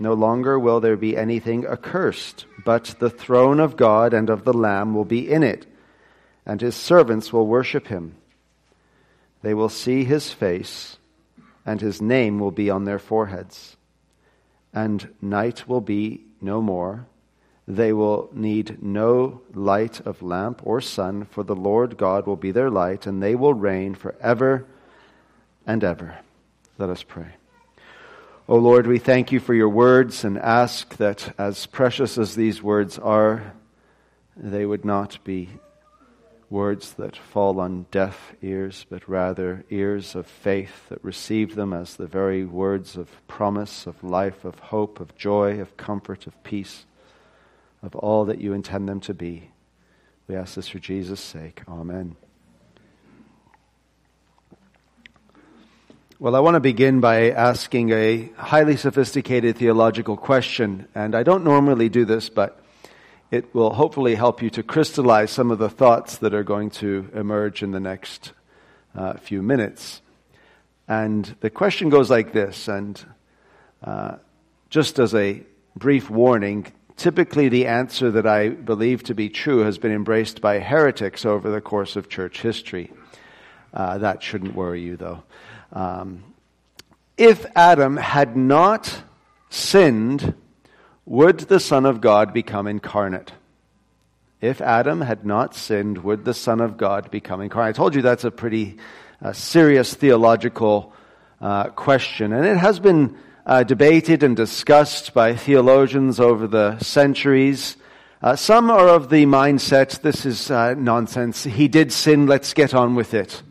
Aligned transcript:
No 0.00 0.14
longer 0.14 0.58
will 0.58 0.80
there 0.80 0.96
be 0.96 1.14
anything 1.14 1.66
accursed, 1.66 2.46
but 2.64 2.96
the 2.98 3.10
throne 3.10 3.60
of 3.60 3.76
God 3.76 4.14
and 4.14 4.30
of 4.30 4.44
the 4.44 4.54
Lamb 4.54 4.94
will 4.94 5.04
be 5.04 5.30
in 5.30 5.42
it, 5.42 5.66
and 6.46 6.58
his 6.58 6.74
servants 6.74 7.34
will 7.34 7.46
worship 7.46 7.88
him. 7.88 8.16
They 9.42 9.52
will 9.52 9.68
see 9.68 10.04
his 10.04 10.32
face, 10.32 10.96
and 11.66 11.82
his 11.82 12.00
name 12.00 12.38
will 12.38 12.50
be 12.50 12.70
on 12.70 12.86
their 12.86 12.98
foreheads. 12.98 13.76
And 14.72 15.06
night 15.20 15.68
will 15.68 15.82
be 15.82 16.24
no 16.40 16.62
more. 16.62 17.06
They 17.68 17.92
will 17.92 18.30
need 18.32 18.82
no 18.82 19.42
light 19.52 20.00
of 20.06 20.22
lamp 20.22 20.62
or 20.64 20.80
sun, 20.80 21.26
for 21.26 21.44
the 21.44 21.54
Lord 21.54 21.98
God 21.98 22.26
will 22.26 22.36
be 22.36 22.52
their 22.52 22.70
light, 22.70 23.06
and 23.06 23.22
they 23.22 23.34
will 23.34 23.54
reign 23.54 23.94
forever 23.94 24.64
and 25.66 25.84
ever. 25.84 26.20
Let 26.78 26.88
us 26.88 27.02
pray. 27.02 27.34
O 28.50 28.54
oh 28.54 28.58
Lord, 28.58 28.88
we 28.88 28.98
thank 28.98 29.30
you 29.30 29.38
for 29.38 29.54
your 29.54 29.68
words 29.68 30.24
and 30.24 30.36
ask 30.36 30.96
that, 30.96 31.36
as 31.38 31.66
precious 31.66 32.18
as 32.18 32.34
these 32.34 32.60
words 32.60 32.98
are, 32.98 33.54
they 34.36 34.66
would 34.66 34.84
not 34.84 35.22
be 35.22 35.50
words 36.50 36.94
that 36.94 37.16
fall 37.16 37.60
on 37.60 37.86
deaf 37.92 38.34
ears, 38.42 38.86
but 38.90 39.08
rather 39.08 39.64
ears 39.70 40.16
of 40.16 40.26
faith 40.26 40.88
that 40.88 41.04
receive 41.04 41.54
them 41.54 41.72
as 41.72 41.94
the 41.94 42.08
very 42.08 42.44
words 42.44 42.96
of 42.96 43.24
promise, 43.28 43.86
of 43.86 44.02
life, 44.02 44.44
of 44.44 44.58
hope, 44.58 44.98
of 44.98 45.14
joy, 45.14 45.60
of 45.60 45.76
comfort, 45.76 46.26
of 46.26 46.42
peace, 46.42 46.86
of 47.84 47.94
all 47.94 48.24
that 48.24 48.40
you 48.40 48.52
intend 48.52 48.88
them 48.88 48.98
to 48.98 49.14
be. 49.14 49.52
We 50.26 50.34
ask 50.34 50.56
this 50.56 50.66
for 50.66 50.80
Jesus' 50.80 51.20
sake. 51.20 51.62
Amen. 51.68 52.16
Well, 56.22 56.36
I 56.36 56.40
want 56.40 56.56
to 56.56 56.60
begin 56.60 57.00
by 57.00 57.30
asking 57.30 57.92
a 57.92 58.30
highly 58.36 58.76
sophisticated 58.76 59.56
theological 59.56 60.18
question. 60.18 60.86
And 60.94 61.14
I 61.14 61.22
don't 61.22 61.44
normally 61.44 61.88
do 61.88 62.04
this, 62.04 62.28
but 62.28 62.62
it 63.30 63.54
will 63.54 63.72
hopefully 63.72 64.16
help 64.16 64.42
you 64.42 64.50
to 64.50 64.62
crystallize 64.62 65.30
some 65.30 65.50
of 65.50 65.58
the 65.58 65.70
thoughts 65.70 66.18
that 66.18 66.34
are 66.34 66.42
going 66.42 66.72
to 66.72 67.08
emerge 67.14 67.62
in 67.62 67.70
the 67.70 67.80
next 67.80 68.32
uh, 68.94 69.14
few 69.14 69.40
minutes. 69.40 70.02
And 70.86 71.24
the 71.40 71.48
question 71.48 71.88
goes 71.88 72.10
like 72.10 72.34
this, 72.34 72.68
and 72.68 73.02
uh, 73.82 74.16
just 74.68 74.98
as 74.98 75.14
a 75.14 75.42
brief 75.74 76.10
warning, 76.10 76.70
typically 76.98 77.48
the 77.48 77.66
answer 77.66 78.10
that 78.10 78.26
I 78.26 78.50
believe 78.50 79.04
to 79.04 79.14
be 79.14 79.30
true 79.30 79.60
has 79.60 79.78
been 79.78 79.92
embraced 79.92 80.42
by 80.42 80.58
heretics 80.58 81.24
over 81.24 81.50
the 81.50 81.62
course 81.62 81.96
of 81.96 82.10
church 82.10 82.42
history. 82.42 82.92
Uh, 83.72 83.96
that 83.96 84.22
shouldn't 84.22 84.54
worry 84.54 84.82
you, 84.82 84.98
though. 84.98 85.22
Um, 85.72 86.24
if 87.16 87.46
Adam 87.54 87.96
had 87.96 88.36
not 88.36 89.02
sinned, 89.50 90.34
would 91.04 91.40
the 91.40 91.60
Son 91.60 91.86
of 91.86 92.00
God 92.00 92.32
become 92.32 92.66
incarnate? 92.66 93.32
If 94.40 94.60
Adam 94.60 95.02
had 95.02 95.26
not 95.26 95.54
sinned, 95.54 95.98
would 95.98 96.24
the 96.24 96.34
Son 96.34 96.60
of 96.60 96.76
God 96.76 97.10
become 97.10 97.40
incarnate? 97.40 97.74
I 97.74 97.76
told 97.76 97.94
you 97.94 98.02
that's 98.02 98.24
a 98.24 98.30
pretty 98.30 98.78
uh, 99.22 99.32
serious 99.32 99.92
theological 99.92 100.94
uh, 101.40 101.68
question, 101.70 102.32
and 102.32 102.46
it 102.46 102.56
has 102.56 102.80
been 102.80 103.16
uh, 103.44 103.64
debated 103.64 104.22
and 104.22 104.36
discussed 104.36 105.12
by 105.12 105.34
theologians 105.36 106.20
over 106.20 106.46
the 106.46 106.78
centuries. 106.78 107.76
Uh, 108.22 108.36
some 108.36 108.70
are 108.70 108.88
of 108.88 109.10
the 109.10 109.26
mindset, 109.26 110.00
this 110.02 110.24
is 110.24 110.50
uh, 110.50 110.74
nonsense. 110.74 111.44
He 111.44 111.68
did 111.68 111.92
sin, 111.92 112.26
let's 112.26 112.54
get 112.54 112.74
on 112.74 112.94
with 112.94 113.14
it. 113.14 113.42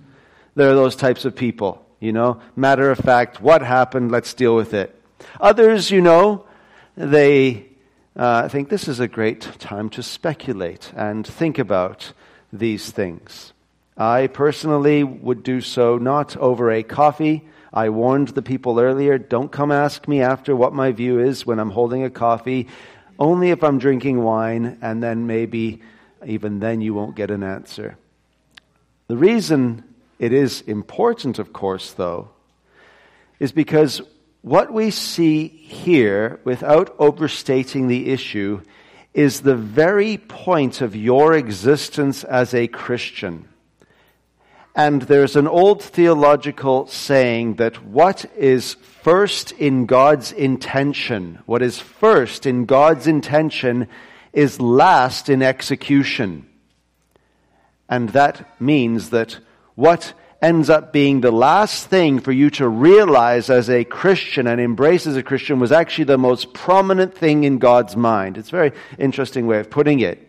There 0.56 0.72
are 0.72 0.76
those 0.76 0.96
types 0.96 1.26
of 1.26 1.36
people. 1.36 1.86
You 2.00 2.14
know, 2.14 2.42
matter 2.56 2.92
of 2.92 2.98
fact, 2.98 3.42
what 3.42 3.62
happened? 3.62 4.12
Let's 4.12 4.34
deal 4.34 4.56
with 4.56 4.74
it. 4.74 4.96
Others, 5.42 5.92
you 5.92 6.02
know, 6.02 6.46
they 6.96 7.68
uh, 8.16 8.48
think 8.48 8.70
this 8.70 8.88
is 8.88 9.00
a 9.00 9.08
great 9.08 9.42
time 9.60 9.90
to 9.92 10.04
speculate 10.04 10.94
and 10.96 11.28
think 11.28 11.60
about 11.60 12.14
these 12.54 12.90
things. 12.90 13.54
I 13.98 14.28
personally 14.28 15.04
would 15.04 15.44
do 15.44 15.60
so 15.60 15.98
not 15.98 16.38
over 16.38 16.72
a 16.72 16.84
coffee. 16.84 17.48
I 17.74 17.90
warned 17.90 18.30
the 18.30 18.42
people 18.42 18.80
earlier 18.80 19.18
don't 19.18 19.52
come 19.52 19.72
ask 19.72 20.08
me 20.08 20.22
after 20.22 20.56
what 20.56 20.74
my 20.74 20.94
view 20.94 21.20
is 21.20 21.46
when 21.46 21.60
I'm 21.60 21.70
holding 21.70 22.04
a 22.04 22.10
coffee, 22.10 22.68
only 23.20 23.52
if 23.52 23.62
I'm 23.62 23.78
drinking 23.78 24.24
wine, 24.24 24.78
and 24.82 25.04
then 25.04 25.28
maybe 25.28 25.82
even 26.26 26.60
then 26.60 26.80
you 26.80 26.94
won't 26.94 27.16
get 27.16 27.30
an 27.30 27.44
answer. 27.44 27.98
The 29.08 29.18
reason 29.18 29.84
it 30.20 30.34
is 30.34 30.62
important, 30.62 31.40
of 31.40 31.54
course, 31.54 31.94
though, 31.94 32.30
is 33.40 33.52
because 33.54 34.02
what 34.42 34.72
we 34.72 34.92
see 34.92 35.48
here, 35.48 36.40
without 36.44 36.94
overstating 37.00 37.88
the 37.88 38.10
issue, 38.10 38.62
is 39.14 39.42
the 39.42 39.56
very 39.56 40.18
point 40.18 40.82
of 40.82 40.96
your 40.96 41.34
existence 41.34 42.24
as 42.24 42.54
a 42.54 42.68
Christian. 42.68 43.48
And 44.76 45.02
there's 45.04 45.36
an 45.36 45.48
old 45.48 45.82
theological 45.82 46.88
saying 46.88 47.56
that 47.56 47.84
what 47.84 48.26
is 48.38 48.76
first 49.02 49.52
in 49.54 49.86
God's 49.88 50.32
intention, 50.32 51.40
what 51.46 51.62
is 51.62 51.80
first 51.80 52.46
in 52.46 52.66
God's 52.66 53.08
intention, 53.08 53.88
is 54.32 54.62
last 54.62 55.28
in 55.28 55.42
execution. 55.42 56.48
And 57.90 58.10
that 58.10 58.62
means 58.62 59.10
that 59.10 59.40
what 59.80 60.14
ends 60.42 60.70
up 60.70 60.92
being 60.92 61.22
the 61.22 61.32
last 61.32 61.88
thing 61.88 62.20
for 62.20 62.34
you 62.34 62.50
to 62.50 62.68
realize 62.68 63.50
as 63.50 63.70
a 63.70 63.86
Christian 63.86 64.46
and 64.46 64.60
embrace 64.60 65.08
as 65.08 65.16
a 65.16 65.24
Christian 65.24 65.58
was 65.58 65.72
actually 65.72 66.04
the 66.04 66.18
most 66.18 66.54
prominent 66.54 67.18
thing 67.18 67.46
in 67.46 67.60
God's 67.60 67.96
mind. 67.96 68.38
It's 68.38 68.50
a 68.50 68.52
very 68.52 68.72
interesting 68.98 69.48
way 69.48 69.60
of 69.60 69.70
putting 69.70 70.02
it. 70.02 70.28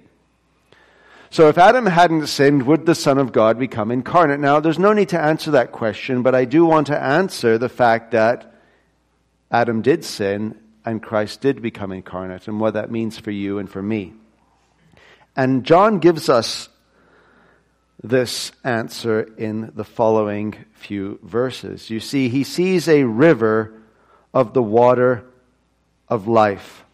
So 1.31 1.49
if 1.49 1.59
Adam 1.59 1.87
hadn't 1.87 2.29
sinned, 2.29 2.65
would 2.67 2.87
the 2.87 2.95
Son 2.95 3.19
of 3.19 3.33
God 3.33 3.59
become 3.59 3.91
incarnate? 3.91 4.39
Now, 4.39 4.61
there's 4.61 4.79
no 4.79 4.93
need 4.93 5.09
to 5.09 5.21
answer 5.21 5.51
that 5.51 5.73
question, 5.73 6.23
but 6.23 6.37
I 6.37 6.45
do 6.45 6.65
want 6.65 6.87
to 6.87 7.01
answer 7.01 7.59
the 7.59 7.69
fact 7.69 8.13
that 8.13 8.55
Adam 9.51 9.83
did 9.83 10.05
sin 10.05 10.57
and 10.85 11.03
Christ 11.03 11.41
did 11.41 11.61
become 11.61 11.91
incarnate 11.91 12.47
and 12.47 12.61
what 12.61 12.75
that 12.75 12.93
means 12.93 13.19
for 13.19 13.33
you 13.33 13.59
and 13.59 13.69
for 13.69 13.83
me. 13.83 14.13
And 15.35 15.65
John 15.65 15.99
gives 15.99 16.29
us 16.29 16.69
this 18.03 18.53
answer 18.65 19.23
in 19.37 19.73
the 19.75 19.85
following 19.85 20.55
few 20.73 21.19
verses. 21.23 21.91
You 21.91 22.01
see, 22.01 22.29
he 22.29 22.45
sees 22.45 22.89
a 22.89 23.05
river 23.05 23.75
of 24.33 24.55
the 24.55 24.63
water 24.63 25.25
of 26.09 26.27
life. 26.27 26.85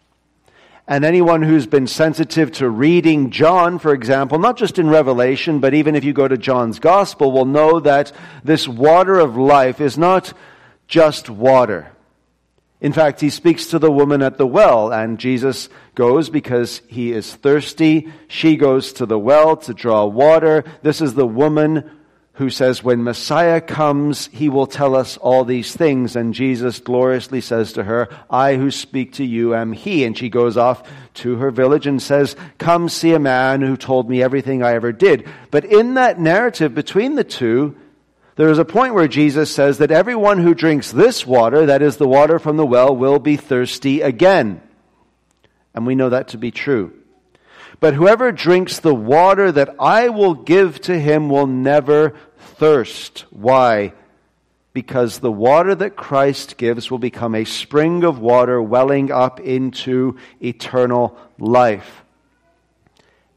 And 0.87 1.03
anyone 1.03 1.41
who's 1.41 1.67
been 1.67 1.87
sensitive 1.87 2.51
to 2.53 2.69
reading 2.69 3.29
John, 3.29 3.77
for 3.77 3.93
example, 3.93 4.39
not 4.39 4.57
just 4.57 4.79
in 4.79 4.89
Revelation, 4.89 5.59
but 5.59 5.73
even 5.73 5.95
if 5.95 6.05
you 6.05 6.13
go 6.13 6.27
to 6.27 6.37
John's 6.37 6.79
Gospel, 6.79 7.31
will 7.31 7.45
know 7.45 7.81
that 7.81 8.13
this 8.43 8.67
water 8.67 9.19
of 9.19 9.35
life 9.35 9.81
is 9.81 9.97
not 9.97 10.31
just 10.87 11.29
water. 11.29 11.91
In 12.79 12.93
fact, 12.93 13.21
he 13.21 13.31
speaks 13.31 13.67
to 13.67 13.79
the 13.79 13.91
woman 13.91 14.21
at 14.21 14.37
the 14.37 14.45
well, 14.45 14.93
and 14.93 15.17
Jesus 15.19 15.67
goes 15.95 16.29
because 16.29 16.81
he 16.87 17.11
is 17.11 17.33
thirsty. 17.35 18.11
She 18.27 18.55
goes 18.55 18.93
to 18.93 19.07
the 19.07 19.17
well 19.17 19.57
to 19.57 19.73
draw 19.73 20.05
water. 20.05 20.63
This 20.83 21.01
is 21.01 21.15
the 21.15 21.25
woman 21.25 21.89
who 22.37 22.51
says, 22.51 22.83
When 22.83 23.03
Messiah 23.03 23.61
comes, 23.61 24.27
he 24.27 24.47
will 24.47 24.67
tell 24.67 24.95
us 24.95 25.17
all 25.17 25.43
these 25.43 25.75
things. 25.75 26.15
And 26.15 26.35
Jesus 26.35 26.79
gloriously 26.79 27.41
says 27.41 27.73
to 27.73 27.83
her, 27.83 28.09
I 28.29 28.55
who 28.55 28.69
speak 28.69 29.13
to 29.13 29.25
you 29.25 29.55
am 29.55 29.73
he. 29.73 30.03
And 30.03 30.15
she 30.15 30.29
goes 30.29 30.55
off 30.55 30.87
to 31.15 31.37
her 31.37 31.49
village 31.49 31.87
and 31.87 31.99
says, 31.99 32.35
Come 32.59 32.89
see 32.89 33.13
a 33.13 33.19
man 33.19 33.61
who 33.61 33.75
told 33.75 34.07
me 34.07 34.21
everything 34.21 34.61
I 34.61 34.73
ever 34.73 34.91
did. 34.91 35.27
But 35.49 35.65
in 35.65 35.95
that 35.95 36.19
narrative 36.19 36.75
between 36.75 37.15
the 37.15 37.23
two, 37.23 37.75
there 38.37 38.51
is 38.51 38.59
a 38.59 38.65
point 38.65 38.93
where 38.93 39.07
Jesus 39.07 39.53
says 39.53 39.79
that 39.79 39.91
everyone 39.91 40.37
who 40.37 40.53
drinks 40.53 40.91
this 40.91 41.25
water, 41.25 41.65
that 41.65 41.81
is 41.81 41.97
the 41.97 42.07
water 42.07 42.37
from 42.37 42.55
the 42.55 42.65
well, 42.65 42.95
will 42.95 43.17
be 43.17 43.35
thirsty 43.35 44.01
again. 44.01 44.61
And 45.73 45.87
we 45.87 45.95
know 45.95 46.09
that 46.09 46.29
to 46.29 46.37
be 46.37 46.51
true. 46.51 46.93
But 47.79 47.95
whoever 47.95 48.31
drinks 48.31 48.79
the 48.79 48.93
water 48.93 49.51
that 49.51 49.75
I 49.79 50.09
will 50.09 50.35
give 50.35 50.79
to 50.81 50.99
him 50.99 51.29
will 51.29 51.47
never 51.47 52.15
thirst. 52.37 53.25
Why? 53.31 53.93
Because 54.71 55.17
the 55.17 55.31
water 55.31 55.73
that 55.73 55.95
Christ 55.95 56.57
gives 56.57 56.91
will 56.91 56.99
become 56.99 57.33
a 57.33 57.43
spring 57.43 58.03
of 58.03 58.19
water 58.19 58.61
welling 58.61 59.11
up 59.11 59.39
into 59.39 60.17
eternal 60.39 61.17
life. 61.39 62.03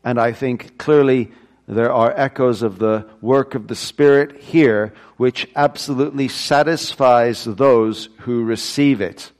And 0.04 0.20
I 0.20 0.32
think 0.32 0.76
clearly 0.76 1.30
there 1.76 1.92
are 1.92 2.12
echoes 2.16 2.62
of 2.62 2.78
the 2.78 3.06
work 3.20 3.54
of 3.54 3.68
the 3.68 3.76
Spirit 3.76 4.40
here, 4.40 4.92
which 5.16 5.48
absolutely 5.54 6.28
satisfies 6.28 7.44
those 7.44 8.08
who 8.20 8.44
receive 8.44 9.00
it. 9.00 9.30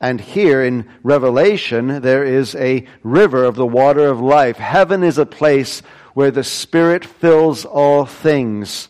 And 0.00 0.20
here 0.20 0.62
in 0.62 0.88
Revelation, 1.02 2.02
there 2.02 2.24
is 2.24 2.54
a 2.54 2.86
river 3.02 3.44
of 3.44 3.56
the 3.56 3.66
water 3.66 4.06
of 4.06 4.20
life. 4.20 4.56
Heaven 4.56 5.02
is 5.02 5.18
a 5.18 5.26
place 5.26 5.82
where 6.14 6.30
the 6.30 6.44
Spirit 6.44 7.04
fills 7.04 7.64
all 7.64 8.04
things, 8.04 8.88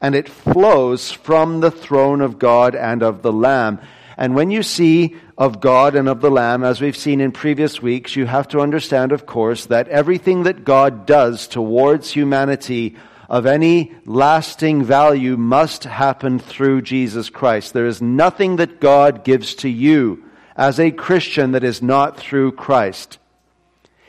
and 0.00 0.14
it 0.14 0.28
flows 0.28 1.10
from 1.10 1.60
the 1.60 1.70
throne 1.70 2.20
of 2.20 2.38
God 2.38 2.74
and 2.74 3.02
of 3.02 3.22
the 3.22 3.32
Lamb. 3.32 3.80
And 4.16 4.34
when 4.34 4.50
you 4.50 4.62
see 4.62 5.16
of 5.36 5.60
God 5.60 5.94
and 5.94 6.08
of 6.08 6.20
the 6.20 6.30
Lamb, 6.30 6.62
as 6.62 6.80
we've 6.80 6.96
seen 6.96 7.20
in 7.20 7.32
previous 7.32 7.82
weeks, 7.82 8.14
you 8.14 8.26
have 8.26 8.48
to 8.48 8.60
understand, 8.60 9.12
of 9.12 9.26
course, 9.26 9.66
that 9.66 9.88
everything 9.88 10.44
that 10.44 10.64
God 10.64 11.06
does 11.06 11.48
towards 11.48 12.12
humanity 12.12 12.96
of 13.28 13.46
any 13.46 13.92
lasting 14.04 14.84
value 14.84 15.36
must 15.36 15.84
happen 15.84 16.38
through 16.38 16.82
Jesus 16.82 17.30
Christ. 17.30 17.72
There 17.72 17.86
is 17.86 18.00
nothing 18.00 18.56
that 18.56 18.80
God 18.80 19.24
gives 19.24 19.54
to 19.56 19.68
you 19.68 20.24
as 20.56 20.78
a 20.78 20.90
Christian 20.90 21.52
that 21.52 21.64
is 21.64 21.82
not 21.82 22.16
through 22.16 22.52
Christ. 22.52 23.18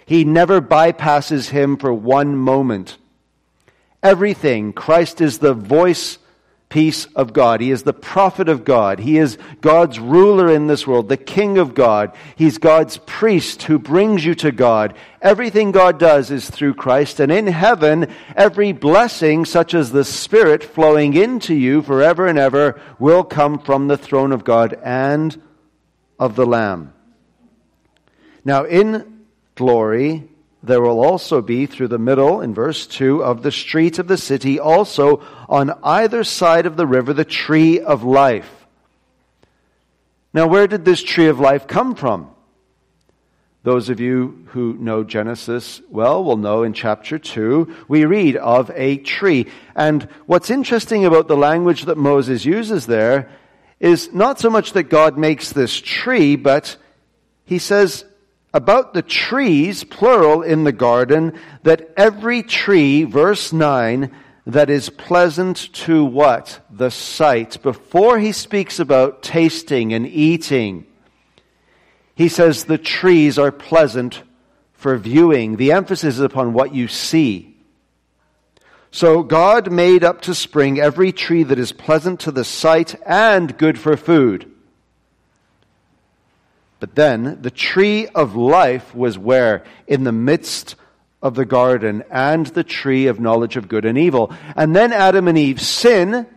He 0.06 0.24
never 0.24 0.62
bypasses 0.62 1.50
him 1.50 1.78
for 1.78 1.92
one 1.92 2.36
moment. 2.36 2.98
Everything, 4.04 4.72
Christ 4.72 5.20
is 5.22 5.40
the 5.40 5.56
voice 5.56 6.20
piece 6.76 7.06
of 7.16 7.32
God. 7.32 7.62
He 7.62 7.72
is 7.72 7.84
the 7.84 7.94
prophet 7.94 8.50
of 8.50 8.66
God. 8.66 9.00
He 9.00 9.18
is 9.18 9.38
God's 9.62 9.98
ruler 9.98 10.52
in 10.52 10.68
this 10.68 10.86
world, 10.86 11.08
the 11.08 11.16
king 11.16 11.58
of 11.58 11.74
God. 11.74 12.14
He's 12.36 12.58
God's 12.58 12.98
priest 13.06 13.64
who 13.64 13.80
brings 13.80 14.26
you 14.26 14.36
to 14.36 14.52
God. 14.52 14.94
Everything 15.22 15.72
God 15.72 15.98
does 15.98 16.32
is 16.32 16.50
through 16.50 16.74
Christ. 16.74 17.22
And 17.22 17.32
in 17.32 17.48
heaven, 17.48 18.14
every 18.36 18.74
blessing, 18.74 19.46
such 19.46 19.74
as 19.74 19.94
the 19.94 20.04
Spirit 20.04 20.66
flowing 20.66 21.14
into 21.14 21.56
you 21.56 21.82
forever 21.82 22.28
and 22.28 22.38
ever, 22.38 22.78
will 23.00 23.24
come 23.24 23.58
from 23.58 23.88
the 23.88 23.98
throne 23.98 24.34
of 24.34 24.44
God 24.44 24.78
and 24.84 25.42
of 26.20 26.36
the 26.36 26.46
Lamb. 26.46 26.94
Now, 28.44 28.66
in 28.66 29.24
glory, 29.56 30.28
there 30.68 30.82
will 30.82 31.04
also 31.04 31.42
be 31.42 31.66
through 31.66 31.90
the 31.90 32.00
middle, 32.00 32.42
in 32.42 32.54
verse 32.54 32.88
2, 32.88 33.24
of 33.24 33.44
the 33.44 33.52
streets 33.52 34.00
of 34.00 34.08
the 34.08 34.18
city, 34.18 34.60
also 34.60 35.22
on 35.48 35.78
either 35.84 36.24
side 36.24 36.66
of 36.66 36.78
the 36.78 36.88
river, 36.88 37.14
the 37.14 37.26
tree 37.26 37.80
of 37.80 38.04
life. 38.04 38.66
Now, 40.34 40.48
where 40.48 40.68
did 40.68 40.84
this 40.84 41.02
tree 41.02 41.28
of 41.28 41.40
life 41.40 41.68
come 41.68 41.96
from? 41.96 42.30
Those 43.64 43.90
of 43.90 44.00
you 44.00 44.46
who 44.50 44.74
know 44.74 45.04
Genesis 45.04 45.82
well 45.90 46.24
will 46.24 46.38
know 46.38 46.62
in 46.62 46.74
chapter 46.74 47.18
2, 47.18 47.86
we 47.88 48.06
read 48.06 48.36
of 48.36 48.70
a 48.76 48.98
tree. 48.98 49.48
And 49.76 50.04
what's 50.28 50.52
interesting 50.52 51.04
about 51.04 51.28
the 51.28 51.38
language 51.38 51.86
that 51.86 51.98
Moses 51.98 52.46
uses 52.46 52.86
there 52.86 53.30
is 53.80 54.14
not 54.14 54.40
so 54.40 54.50
much 54.52 54.74
that 54.74 54.84
God 54.84 55.18
makes 55.18 55.52
this 55.52 55.82
tree, 55.82 56.36
but 56.36 56.78
he 57.46 57.58
says 57.58 58.06
about 58.56 58.94
the 58.94 59.02
trees, 59.02 59.84
plural 59.84 60.42
in 60.42 60.64
the 60.64 60.72
garden, 60.72 61.38
that 61.64 61.92
every 61.98 62.42
tree, 62.42 63.04
verse 63.04 63.52
9, 63.52 64.10
that 64.48 64.70
is 64.70 64.90
pleasant 64.90 65.74
to 65.74 66.06
what? 66.06 66.62
The 66.72 66.90
sight. 66.90 67.62
Before 67.62 68.18
he 68.18 68.32
speaks 68.32 68.80
about 68.80 69.22
tasting 69.22 69.92
and 69.92 70.08
eating, 70.08 70.88
he 72.16 72.30
says 72.30 72.64
the 72.64 72.78
trees 72.78 73.38
are 73.38 73.52
pleasant 73.52 74.24
for 74.72 74.96
viewing. 74.98 75.58
The 75.58 75.74
emphasis 75.74 76.16
is 76.16 76.22
upon 76.22 76.54
what 76.54 76.74
you 76.74 76.88
see. 76.88 77.58
So 78.90 79.22
God 79.22 79.70
made 79.70 80.06
up 80.06 80.22
to 80.22 80.34
spring 80.34 80.80
every 80.80 81.12
tree 81.12 81.44
that 81.44 81.60
is 81.60 81.74
pleasant 81.74 82.22
to 82.22 82.32
the 82.32 82.46
sight 82.46 82.96
and 83.06 83.58
good 83.58 83.78
for 83.78 83.98
food. 83.98 84.50
But 86.80 86.96
then 86.96 87.42
the 87.42 87.52
tree 87.52 88.08
of 88.08 88.36
life 88.36 88.94
was 88.94 89.18
where? 89.18 89.64
In 89.88 90.04
the 90.04 90.12
midst 90.12 90.76
of 91.22 91.36
the 91.36 91.46
garden 91.46 92.04
and 92.12 92.46
the 92.48 92.64
tree 92.64 93.08
of 93.08 93.20
knowledge 93.20 93.58
of 93.58 93.68
good 93.68 93.86
and 93.86 93.98
evil. 93.98 94.32
And 94.56 94.76
then 94.76 94.94
Adam 94.94 95.28
and 95.28 95.38
Eve 95.38 95.62
sin. 95.62 96.28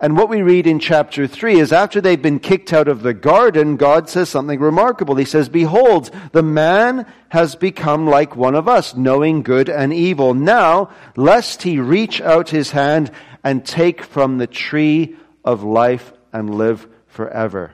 And 0.00 0.16
what 0.16 0.28
we 0.28 0.42
read 0.42 0.66
in 0.66 0.78
chapter 0.78 1.26
3 1.26 1.58
is 1.58 1.72
after 1.72 2.00
they've 2.00 2.20
been 2.20 2.38
kicked 2.38 2.72
out 2.72 2.88
of 2.88 3.02
the 3.02 3.14
garden, 3.14 3.76
God 3.76 4.08
says 4.08 4.28
something 4.28 4.60
remarkable. 4.60 5.16
He 5.16 5.24
says, 5.24 5.48
Behold, 5.48 6.10
the 6.32 6.42
man 6.42 7.06
has 7.30 7.56
become 7.56 8.06
like 8.06 8.36
one 8.36 8.54
of 8.54 8.68
us, 8.68 8.94
knowing 8.94 9.42
good 9.42 9.68
and 9.68 9.92
evil. 9.92 10.34
Now, 10.34 10.90
lest 11.16 11.62
he 11.62 11.80
reach 11.80 12.20
out 12.20 12.50
his 12.50 12.70
hand 12.70 13.10
and 13.42 13.64
take 13.64 14.02
from 14.02 14.38
the 14.38 14.46
tree 14.46 15.16
of 15.44 15.64
life 15.64 16.12
and 16.32 16.54
live 16.54 16.86
forever. 17.06 17.72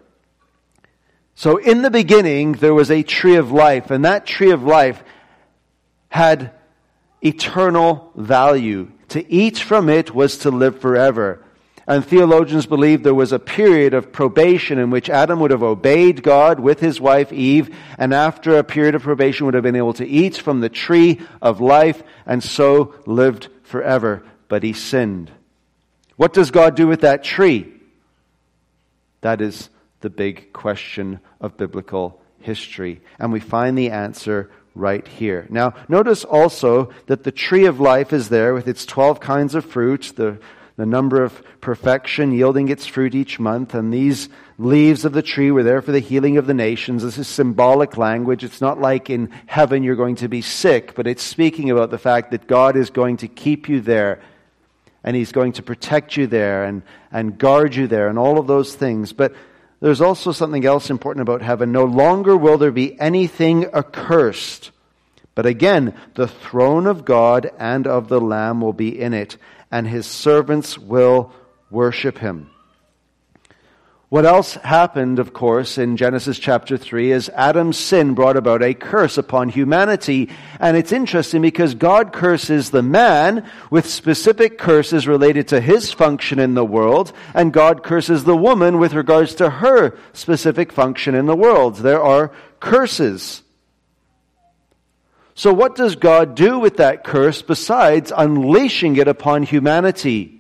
So 1.35 1.57
in 1.57 1.83
the 1.83 1.91
beginning, 1.91 2.53
there 2.53 2.75
was 2.75 2.91
a 2.91 3.03
tree 3.03 3.37
of 3.37 3.51
life, 3.51 3.91
and 3.91 4.05
that 4.05 4.27
tree 4.27 4.51
of 4.51 4.63
life 4.63 5.03
had 6.09 6.53
eternal 7.21 8.13
value. 8.15 8.91
To 9.09 9.33
eat 9.33 9.59
from 9.59 9.89
it 9.89 10.15
was 10.15 10.39
to 10.39 10.51
live 10.51 10.81
forever. 10.81 11.45
And 11.87 12.05
theologians 12.05 12.67
believe 12.67 13.03
there 13.03 13.15
was 13.15 13.33
a 13.33 13.39
period 13.39 13.93
of 13.93 14.11
probation 14.11 14.79
in 14.79 14.91
which 14.91 15.11
Adam 15.11 15.41
would 15.41 15.51
have 15.51 15.63
obeyed 15.63 16.23
God 16.23 16.59
with 16.59 16.81
his 16.81 17.01
wife 17.01 17.33
Eve, 17.33 17.75
and 17.99 18.15
after 18.15 18.57
a 18.57 18.65
period 18.65 18.95
of 18.95 19.03
probation 19.03 19.45
would 19.45 19.55
have 19.55 19.63
been 19.63 19.77
able 19.77 19.93
to 19.95 20.07
eat 20.07 20.37
from 20.37 20.61
the 20.61 20.69
tree 20.69 21.21
of 21.43 21.61
life, 21.61 22.03
and 22.25 22.43
so 22.43 22.95
lived 23.07 23.49
forever. 23.65 24.23
But 24.49 24.63
he 24.63 24.73
sinned. 24.73 25.31
What 26.17 26.33
does 26.33 26.51
God 26.51 26.75
do 26.77 26.87
with 26.87 27.03
that 27.03 27.25
tree? 27.25 27.73
That 29.21 29.41
is 29.41 29.69
the 30.05 30.11
big 30.11 30.53
question 30.53 31.19
of 31.41 31.57
biblical 31.57 32.21
history. 32.41 33.01
And 33.19 33.33
we 33.33 33.41
find 33.41 33.77
the 33.77 33.91
answer 33.91 34.51
right 34.75 35.07
here. 35.09 35.47
Now, 35.49 35.73
notice 35.89 36.25
also 36.25 36.93
that 37.07 37.25
the 37.25 37.33
tree 37.33 37.65
of 37.65 37.81
life 37.81 38.13
is 38.13 38.29
there 38.29 38.53
with 38.53 38.69
its 38.69 38.85
12 38.85 39.19
kinds 39.19 39.55
of 39.55 39.65
fruit, 39.65 40.13
the, 40.15 40.39
the 40.77 40.85
number 40.85 41.25
of 41.25 41.43
perfection 41.63 42.33
yielding 42.33 42.69
its 42.69 42.85
fruit 42.85 43.15
each 43.15 43.41
month, 43.41 43.75
and 43.75 43.91
these 43.91 44.29
leaves 44.59 45.07
of 45.07 45.15
the 45.15 45.23
tree 45.23 45.51
were 45.51 45.63
there 45.63 45.81
for 45.81 45.93
the 45.93 46.01
healing 46.01 46.37
of 46.37 46.47
the 46.47 46.53
nations. 46.53 47.03
This 47.03 47.17
is 47.17 47.27
symbolic 47.27 47.97
language. 47.97 48.45
It's 48.45 48.61
not 48.61 48.79
like 48.79 49.09
in 49.09 49.31
heaven 49.47 49.83
you're 49.83 49.97
going 49.97 50.17
to 50.17 50.29
be 50.29 50.43
sick, 50.43 50.95
but 50.95 51.07
it's 51.07 51.23
speaking 51.23 51.71
about 51.71 51.91
the 51.91 51.99
fact 51.99 52.31
that 52.33 52.47
God 52.47 52.77
is 52.77 52.91
going 52.91 53.17
to 53.19 53.29
keep 53.29 53.71
you 53.71 53.81
there 53.81 54.21
and 55.03 55.17
He's 55.17 55.33
going 55.33 55.53
to 55.53 55.63
protect 55.63 56.17
you 56.17 56.27
there 56.27 56.65
and, 56.65 56.83
and 57.11 57.39
guard 57.39 57.75
you 57.75 57.87
there 57.87 58.09
and 58.09 58.19
all 58.19 58.39
of 58.39 58.47
those 58.47 58.75
things. 58.75 59.15
But 59.15 59.35
there's 59.85 60.01
also 60.01 60.33
something 60.33 60.65
else 60.65 60.89
important 60.89 61.21
about 61.21 61.43
heaven. 61.43 61.71
No 61.71 61.85
longer 61.85 62.35
will 62.39 62.57
there 62.57 62.73
be 62.73 62.99
anything 62.99 63.67
accursed. 63.67 64.71
But 65.35 65.45
again, 65.45 65.95
the 66.15 66.27
throne 66.27 66.87
of 66.87 67.05
God 67.05 67.51
and 67.59 67.87
of 67.87 68.09
the 68.09 68.19
Lamb 68.19 68.63
will 68.63 68.73
be 68.73 68.99
in 68.99 69.13
it, 69.13 69.37
and 69.71 69.87
his 69.87 70.07
servants 70.07 70.79
will 70.79 71.35
worship 71.71 72.17
him. 72.17 72.49
What 74.15 74.27
else 74.27 74.55
happened, 74.55 75.19
of 75.19 75.33
course, 75.33 75.77
in 75.77 75.97
Genesis 75.97 76.39
chapter 76.39 76.77
3 76.77 77.11
is 77.11 77.29
Adam's 77.31 77.77
sin 77.77 78.15
brought 78.15 78.37
about 78.37 78.63
a 78.63 78.73
curse 78.73 79.19
upon 79.19 79.49
humanity. 79.49 80.31
And 80.61 80.77
it's 80.77 80.93
interesting 80.93 81.43
because 81.43 81.75
God 81.75 82.13
curses 82.13 82.71
the 82.71 82.81
man 82.81 83.45
with 83.73 83.91
specific 83.91 84.57
curses 84.57 85.09
related 85.09 85.49
to 85.49 85.61
his 85.61 85.93
function 85.93 86.39
in 86.39 86.55
the 86.55 86.65
world, 86.65 87.13
and 87.35 87.53
God 87.53 87.83
curses 87.83 88.23
the 88.23 88.37
woman 88.37 88.79
with 88.79 88.95
regards 88.95 89.35
to 89.35 89.51
her 89.51 89.99
specific 90.13 90.71
function 90.71 91.17
in 91.17 91.27
the 91.27 91.35
world. 91.35 91.79
There 91.79 92.01
are 92.01 92.31
curses. 92.61 93.43
So 95.35 95.53
what 95.53 95.75
does 95.75 95.97
God 95.97 96.37
do 96.37 96.61
with 96.61 96.77
that 96.77 97.03
curse 97.03 97.43
besides 97.43 98.13
unleashing 98.17 98.95
it 98.95 99.09
upon 99.09 99.43
humanity? 99.43 100.34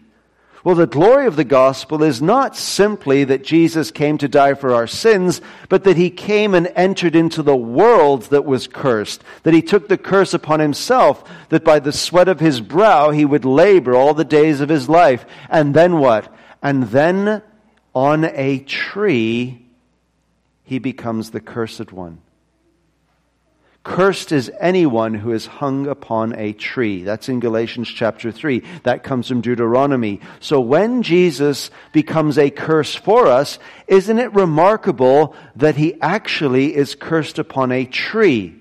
Well, 0.65 0.75
the 0.75 0.87
glory 0.87 1.27
of 1.27 1.37
the 1.37 1.45
gospel 1.45 2.03
is 2.03 2.23
not 2.23 2.57
simply 2.57 3.25
that 3.25 3.45
Jesus 3.45 3.91
came 3.91 4.17
to 4.17 4.29
die 4.29 4.55
for 4.55 4.73
our 4.73 4.87
sins, 4.87 5.43
but 5.69 5.85
that 5.85 5.99
he 5.99 6.09
came 6.09 6.55
and 6.55 6.73
entered 6.75 7.15
into 7.15 7.43
the 7.43 7.55
world 7.55 8.23
that 8.25 8.47
was 8.47 8.67
cursed, 8.67 9.23
that 9.43 9.53
he 9.53 9.61
took 9.61 9.89
the 9.89 9.99
curse 9.99 10.33
upon 10.33 10.61
himself, 10.61 11.23
that 11.51 11.65
by 11.65 11.81
the 11.81 11.93
sweat 11.93 12.29
of 12.29 12.41
his 12.41 12.63
brow 12.63 13.11
he 13.11 13.27
would 13.27 13.45
labor 13.45 13.95
all 13.95 14.15
the 14.15 14.25
days 14.25 14.63
of 14.63 14.71
his 14.71 14.89
life. 14.89 15.27
And 15.51 15.75
then 15.75 15.99
what? 15.99 16.35
And 16.63 16.85
then 16.85 17.43
on 17.95 18.25
a 18.25 18.61
tree, 18.61 19.67
he 20.65 20.79
becomes 20.79 21.31
the 21.31 21.41
cursed 21.41 21.93
one. 21.93 22.23
Cursed 23.85 24.33
is 24.33 24.51
anyone 24.59 25.13
who 25.13 25.33
is 25.33 25.45
hung 25.45 25.87
upon 25.87 26.35
a 26.37 26.55
tree. 26.55 27.03
That's 27.03 27.29
in 27.29 27.39
Galatians 27.39 27.87
chapter 27.87 28.33
3. 28.33 28.63
That 28.85 29.03
comes 29.03 29.29
from 29.29 29.43
Deuteronomy. 29.43 30.21
So 30.41 30.59
when 30.59 31.03
Jesus 31.03 31.71
becomes 31.93 32.39
a 32.39 32.49
curse 32.49 32.95
for 32.95 33.27
us, 33.27 33.59
isn't 33.87 34.19
it 34.19 34.33
remarkable 34.33 35.37
that 35.57 35.77
he 35.77 36.01
actually 36.01 36.75
is 36.75 36.95
cursed 36.95 37.39
upon 37.39 37.73
a 37.73 37.85
tree? 37.85 38.57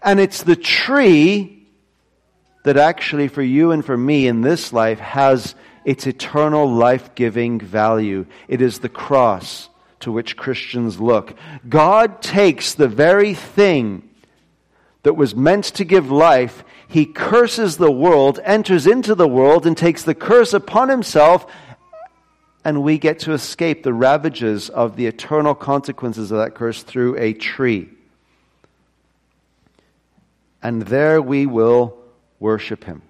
And 0.00 0.20
it's 0.20 0.44
the 0.44 0.56
tree 0.56 1.66
that 2.64 2.76
actually, 2.76 3.26
for 3.26 3.42
you 3.42 3.72
and 3.72 3.84
for 3.84 3.96
me 3.96 4.28
in 4.28 4.42
this 4.42 4.72
life, 4.72 5.00
has 5.00 5.56
its 5.84 6.06
eternal 6.06 6.72
life 6.72 7.16
giving 7.16 7.58
value. 7.58 8.26
It 8.46 8.62
is 8.62 8.78
the 8.78 8.88
cross 8.88 9.68
to 10.02 10.12
which 10.12 10.36
Christians 10.36 11.00
look. 11.00 11.34
God 11.68 12.22
takes 12.22 12.74
the 12.74 12.88
very 12.88 13.34
thing 13.34 14.08
that 15.02 15.14
was 15.14 15.34
meant 15.34 15.64
to 15.64 15.84
give 15.84 16.10
life, 16.10 16.64
he 16.86 17.06
curses 17.06 17.76
the 17.76 17.90
world, 17.90 18.38
enters 18.44 18.86
into 18.86 19.14
the 19.14 19.26
world, 19.26 19.66
and 19.66 19.76
takes 19.76 20.02
the 20.04 20.14
curse 20.14 20.52
upon 20.52 20.88
himself, 20.88 21.46
and 22.64 22.82
we 22.82 22.98
get 22.98 23.18
to 23.20 23.32
escape 23.32 23.82
the 23.82 23.92
ravages 23.92 24.68
of 24.70 24.96
the 24.96 25.06
eternal 25.06 25.54
consequences 25.54 26.30
of 26.30 26.38
that 26.38 26.54
curse 26.54 26.82
through 26.82 27.18
a 27.18 27.32
tree. 27.32 27.88
And 30.62 30.82
there 30.82 31.20
we 31.20 31.46
will 31.46 31.96
worship 32.38 32.84
him. 32.84 33.02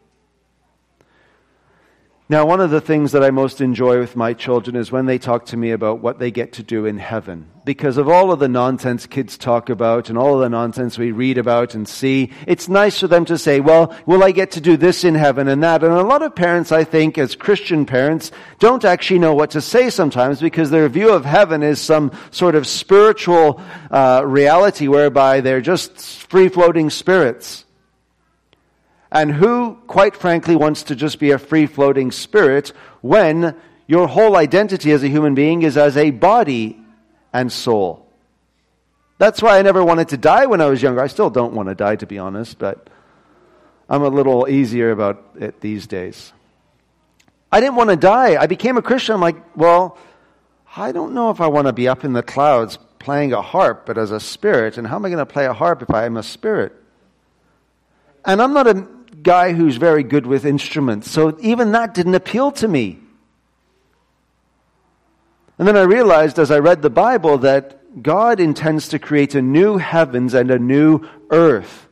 Now, 2.32 2.46
one 2.46 2.62
of 2.62 2.70
the 2.70 2.80
things 2.80 3.12
that 3.12 3.22
I 3.22 3.30
most 3.30 3.60
enjoy 3.60 3.98
with 3.98 4.16
my 4.16 4.32
children 4.32 4.74
is 4.74 4.90
when 4.90 5.04
they 5.04 5.18
talk 5.18 5.44
to 5.46 5.56
me 5.58 5.70
about 5.70 6.00
what 6.00 6.18
they 6.18 6.30
get 6.30 6.54
to 6.54 6.62
do 6.62 6.86
in 6.86 6.96
heaven. 6.96 7.50
Because 7.66 7.98
of 7.98 8.08
all 8.08 8.32
of 8.32 8.38
the 8.38 8.48
nonsense 8.48 9.04
kids 9.04 9.36
talk 9.36 9.68
about 9.68 10.08
and 10.08 10.16
all 10.16 10.36
of 10.36 10.40
the 10.40 10.48
nonsense 10.48 10.96
we 10.96 11.12
read 11.12 11.36
about 11.36 11.74
and 11.74 11.86
see, 11.86 12.32
it's 12.46 12.70
nice 12.70 12.98
for 12.98 13.06
them 13.06 13.26
to 13.26 13.36
say, 13.36 13.60
well, 13.60 13.94
will 14.06 14.24
I 14.24 14.30
get 14.30 14.52
to 14.52 14.62
do 14.62 14.78
this 14.78 15.04
in 15.04 15.14
heaven 15.14 15.46
and 15.46 15.62
that? 15.62 15.84
And 15.84 15.92
a 15.92 16.02
lot 16.04 16.22
of 16.22 16.34
parents, 16.34 16.72
I 16.72 16.84
think, 16.84 17.18
as 17.18 17.36
Christian 17.36 17.84
parents, 17.84 18.32
don't 18.58 18.86
actually 18.86 19.18
know 19.18 19.34
what 19.34 19.50
to 19.50 19.60
say 19.60 19.90
sometimes 19.90 20.40
because 20.40 20.70
their 20.70 20.88
view 20.88 21.10
of 21.10 21.26
heaven 21.26 21.62
is 21.62 21.82
some 21.82 22.12
sort 22.30 22.54
of 22.54 22.66
spiritual 22.66 23.60
uh, 23.90 24.22
reality 24.24 24.88
whereby 24.88 25.42
they're 25.42 25.60
just 25.60 26.00
free 26.30 26.48
floating 26.48 26.88
spirits. 26.88 27.66
And 29.12 29.30
who, 29.30 29.74
quite 29.86 30.16
frankly, 30.16 30.56
wants 30.56 30.84
to 30.84 30.96
just 30.96 31.18
be 31.18 31.32
a 31.32 31.38
free 31.38 31.66
floating 31.66 32.10
spirit 32.10 32.72
when 33.02 33.54
your 33.86 34.08
whole 34.08 34.36
identity 34.36 34.90
as 34.90 35.02
a 35.02 35.08
human 35.08 35.34
being 35.34 35.62
is 35.62 35.76
as 35.76 35.98
a 35.98 36.10
body 36.10 36.82
and 37.30 37.52
soul? 37.52 38.08
That's 39.18 39.42
why 39.42 39.58
I 39.58 39.62
never 39.62 39.84
wanted 39.84 40.08
to 40.08 40.16
die 40.16 40.46
when 40.46 40.62
I 40.62 40.66
was 40.66 40.82
younger. 40.82 41.02
I 41.02 41.08
still 41.08 41.28
don't 41.28 41.52
want 41.52 41.68
to 41.68 41.74
die, 41.74 41.96
to 41.96 42.06
be 42.06 42.18
honest, 42.18 42.58
but 42.58 42.88
I'm 43.86 44.02
a 44.02 44.08
little 44.08 44.48
easier 44.48 44.90
about 44.90 45.22
it 45.38 45.60
these 45.60 45.86
days. 45.86 46.32
I 47.52 47.60
didn't 47.60 47.76
want 47.76 47.90
to 47.90 47.96
die. 47.96 48.40
I 48.40 48.46
became 48.46 48.78
a 48.78 48.82
Christian. 48.82 49.14
I'm 49.14 49.20
like, 49.20 49.36
well, 49.54 49.98
I 50.74 50.90
don't 50.90 51.12
know 51.12 51.28
if 51.28 51.42
I 51.42 51.48
want 51.48 51.66
to 51.66 51.74
be 51.74 51.86
up 51.86 52.02
in 52.02 52.14
the 52.14 52.22
clouds 52.22 52.78
playing 52.98 53.34
a 53.34 53.42
harp, 53.42 53.84
but 53.84 53.98
as 53.98 54.10
a 54.10 54.20
spirit. 54.20 54.78
And 54.78 54.86
how 54.86 54.96
am 54.96 55.04
I 55.04 55.10
going 55.10 55.18
to 55.18 55.26
play 55.26 55.44
a 55.44 55.52
harp 55.52 55.82
if 55.82 55.90
I 55.90 56.06
am 56.06 56.16
a 56.16 56.22
spirit? 56.22 56.72
And 58.24 58.40
I'm 58.40 58.54
not 58.54 58.66
a 58.66 58.88
guy 59.22 59.52
who's 59.52 59.76
very 59.76 60.02
good 60.02 60.26
with 60.26 60.44
instruments. 60.44 61.10
So 61.10 61.36
even 61.40 61.72
that 61.72 61.94
didn't 61.94 62.14
appeal 62.14 62.52
to 62.52 62.68
me. 62.68 62.98
And 65.58 65.68
then 65.68 65.76
I 65.76 65.82
realized 65.82 66.38
as 66.38 66.50
I 66.50 66.58
read 66.58 66.82
the 66.82 66.90
Bible 66.90 67.38
that 67.38 68.02
God 68.02 68.40
intends 68.40 68.88
to 68.88 68.98
create 68.98 69.34
a 69.34 69.42
new 69.42 69.76
heavens 69.76 70.34
and 70.34 70.50
a 70.50 70.58
new 70.58 71.06
earth. 71.30 71.86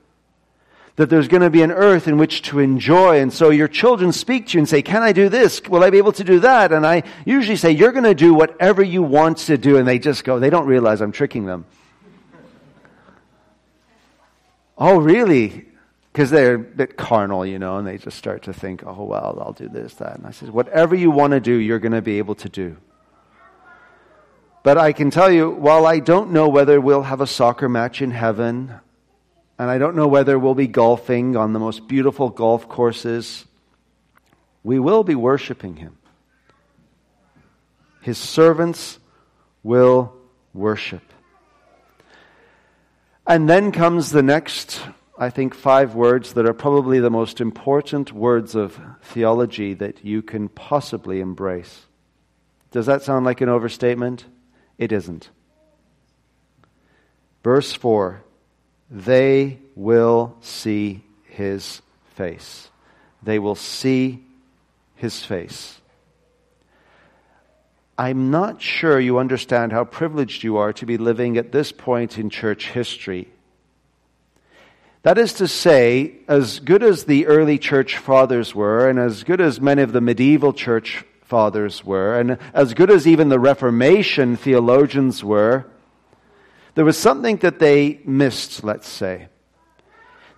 That 0.97 1.09
there's 1.09 1.29
going 1.29 1.43
to 1.43 1.51
be 1.51 1.63
an 1.63 1.71
earth 1.71 2.09
in 2.09 2.19
which 2.19 2.43
to 2.43 2.59
enjoy. 2.59 3.21
And 3.21 3.33
so 3.33 3.51
your 3.51 3.69
children 3.69 4.13
speak 4.13 4.49
to 4.49 4.55
you 4.55 4.61
and 4.61 4.69
say, 4.69 4.83
Can 4.83 5.03
I 5.03 5.13
do 5.13 5.29
this? 5.29 5.63
Will 5.63 5.85
I 5.85 5.91
be 5.91 5.99
able 5.99 6.13
to 6.13 6.25
do 6.25 6.41
that? 6.41 6.73
And 6.73 6.87
I 6.87 7.05
usually 7.25 7.57
say, 7.57 7.71
You're 7.71 7.93
going 7.93 8.05
to 8.05 8.15
do 8.15 8.35
whatever 8.35 8.83
you 8.83 9.03
want 9.03 9.39
to 9.39 9.57
do. 9.57 9.77
And 9.77 9.87
they 9.87 9.99
just 9.99 10.25
go, 10.25 10.39
They 10.39 10.51
don't 10.51 10.67
realize 10.67 11.01
I'm 11.01 11.13
tricking 11.13 11.47
them. 11.47 11.65
oh, 14.77 14.99
really? 14.99 15.70
Because 16.21 16.31
they're 16.33 16.57
a 16.57 16.59
bit 16.59 16.99
carnal, 16.99 17.47
you 17.47 17.59
know, 17.59 17.79
and 17.79 17.87
they 17.87 17.97
just 17.97 18.19
start 18.19 18.43
to 18.43 18.53
think, 18.53 18.83
oh, 18.85 19.05
well, 19.05 19.39
I'll 19.41 19.55
do 19.55 19.71
this, 19.71 19.95
that. 19.95 20.19
And 20.19 20.27
I 20.27 20.33
said, 20.33 20.51
whatever 20.51 20.95
you 20.95 21.11
want 21.11 21.31
to 21.31 21.41
do, 21.41 21.55
you're 21.55 21.79
going 21.79 21.93
to 21.93 22.03
be 22.03 22.19
able 22.19 22.35
to 22.35 22.49
do. 22.51 22.77
But 24.63 24.77
I 24.77 24.93
can 24.93 25.11
tell 25.11 25.31
you, 25.31 25.49
while 25.49 25.87
I 25.87 25.99
don't 25.99 26.33
know 26.33 26.51
whether 26.51 26.79
we'll 26.79 27.05
have 27.05 27.23
a 27.23 27.27
soccer 27.27 27.71
match 27.71 28.03
in 28.03 28.11
heaven, 28.11 28.71
and 29.59 29.71
I 29.71 29.79
don't 29.79 29.97
know 29.97 30.09
whether 30.09 30.39
we'll 30.39 30.55
be 30.55 30.67
golfing 30.67 31.39
on 31.39 31.55
the 31.55 31.59
most 31.59 31.89
beautiful 31.89 32.29
golf 32.29 32.69
courses, 32.69 33.47
we 34.63 34.79
will 34.79 35.05
be 35.05 35.15
worshiping 35.15 35.77
Him. 35.77 35.97
His 38.03 38.19
servants 38.19 38.99
will 39.63 40.13
worship. 40.53 41.15
And 43.27 43.49
then 43.49 43.73
comes 43.73 44.11
the 44.11 44.23
next 44.23 44.83
I 45.23 45.29
think, 45.29 45.55
five 45.55 45.95
words 45.95 46.33
that 46.33 46.47
are 46.47 46.55
probably 46.55 46.99
the 46.99 47.11
most 47.11 47.43
important 47.43 48.11
words 48.11 48.55
of 48.55 48.81
theology 49.03 49.75
that 49.75 50.03
you 50.03 50.23
can 50.23 50.49
possibly 50.49 51.21
embrace. 51.21 51.85
Does 52.71 52.87
that 52.87 53.03
sound 53.03 53.27
like 53.27 53.43
an 53.43 53.51
overstatement? 53.51 54.25
It 54.79 54.93
isn't. 54.93 55.29
Verse 57.45 57.71
4 57.75 58.23
They 58.91 59.59
will 59.75 60.37
see 60.41 61.05
his 61.25 61.83
face. 62.15 62.71
They 63.23 63.39
will 63.39 63.57
see 63.57 64.25
his 64.95 65.23
face. 65.23 65.83
I'm 67.99 68.31
not 68.31 68.63
sure 68.63 68.99
you 68.99 69.19
understand 69.19 69.73
how 69.73 69.85
privileged 69.85 70.45
you 70.45 70.57
are 70.57 70.73
to 70.73 70.87
be 70.87 70.97
living 70.97 71.37
at 71.37 71.53
this 71.53 71.73
point 71.73 72.17
in 72.17 72.31
church 72.31 72.71
history 72.71 73.29
that 75.03 75.19
is 75.19 75.35
to 75.35 75.49
say, 75.49 76.15
as 76.29 76.61
good 76.61 76.83
as 76.83 77.05
the 77.05 77.27
early 77.27 77.59
church 77.59 77.97
fathers 77.97 78.55
were, 78.55 78.89
and 78.89 78.99
as 78.99 79.25
good 79.25 79.41
as 79.41 79.61
many 79.61 79.83
of 79.83 79.93
the 79.93 80.01
medieval 80.01 80.53
church 80.53 81.05
fathers 81.23 81.85
were, 81.85 82.19
and 82.19 82.39
as 82.53 82.75
good 82.75 82.91
as 82.91 83.07
even 83.07 83.29
the 83.29 83.39
Reformation 83.39 84.37
theologians 84.37 85.25
were, 85.25 85.67
there 86.75 86.85
was 86.85 86.99
something 86.99 87.37
that 87.39 87.59
they 87.59 88.01
missed, 88.05 88.63
let's 88.63 88.89
say. 88.89 89.29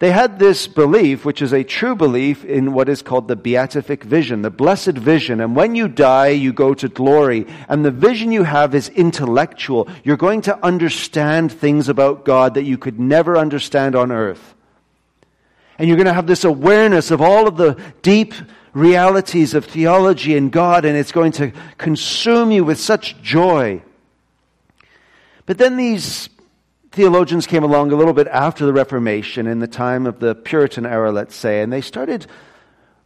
They 0.03 0.11
had 0.11 0.41
this 0.41 0.67
belief, 0.67 1.25
which 1.25 1.41
is 1.41 1.53
a 1.53 1.63
true 1.63 1.95
belief 1.95 2.45
in 2.45 2.73
what 2.73 2.89
is 2.89 3.03
called 3.03 3.29
the 3.29 3.37
beatific 3.37 4.03
vision, 4.03 4.43
the 4.43 4.51
blessed 4.51 4.95
vision. 4.99 5.41
And 5.41 5.55
when 5.55 5.77
you 5.77 5.87
die, 5.87 6.31
you 6.31 6.53
go 6.53 6.75
to 6.75 6.89
glory. 6.89 7.47
And 7.69 7.85
the 7.85 7.93
vision 7.93 8.33
you 8.33 8.43
have 8.43 8.75
is 8.75 8.89
intellectual. 8.89 9.89
You're 10.03 10.17
going 10.17 10.41
to 10.41 10.59
understand 10.67 11.53
things 11.53 11.89
about 11.89 12.25
God 12.25 12.55
that 12.55 12.65
you 12.65 12.79
could 12.79 12.99
never 12.99 13.39
understand 13.39 13.95
on 13.95 14.11
earth. 14.11 14.57
And 15.79 15.87
you're 15.87 15.97
going 15.97 16.07
to 16.07 16.13
have 16.13 16.27
this 16.27 16.43
awareness 16.43 17.13
of 17.13 17.21
all 17.21 17.47
of 17.47 17.57
the 17.57 17.81
deep 18.03 18.35
realities 18.73 19.55
of 19.55 19.67
theology 19.67 20.37
and 20.37 20.51
God, 20.51 20.85
and 20.85 20.97
it's 20.97 21.13
going 21.13 21.31
to 21.35 21.53
consume 21.79 22.51
you 22.51 22.65
with 22.65 22.81
such 22.81 23.23
joy. 23.23 23.81
But 25.47 25.59
then 25.59 25.77
these 25.77 26.29
theologians 26.93 27.47
came 27.47 27.65
along 27.65 27.91
a 27.91 27.97
little 27.97 28.13
bit 28.13 28.29
after 28.29 28.67
the 28.67 28.73
Reformation, 28.73 29.47
in 29.47 29.59
the 29.59 29.67
time 29.67 30.07
of 30.07 30.21
the 30.21 30.35
Puritan 30.35 30.85
era, 30.85 31.11
let's 31.11 31.35
say, 31.35 31.63
and 31.63 31.73
they 31.73 31.81
started 31.81 32.27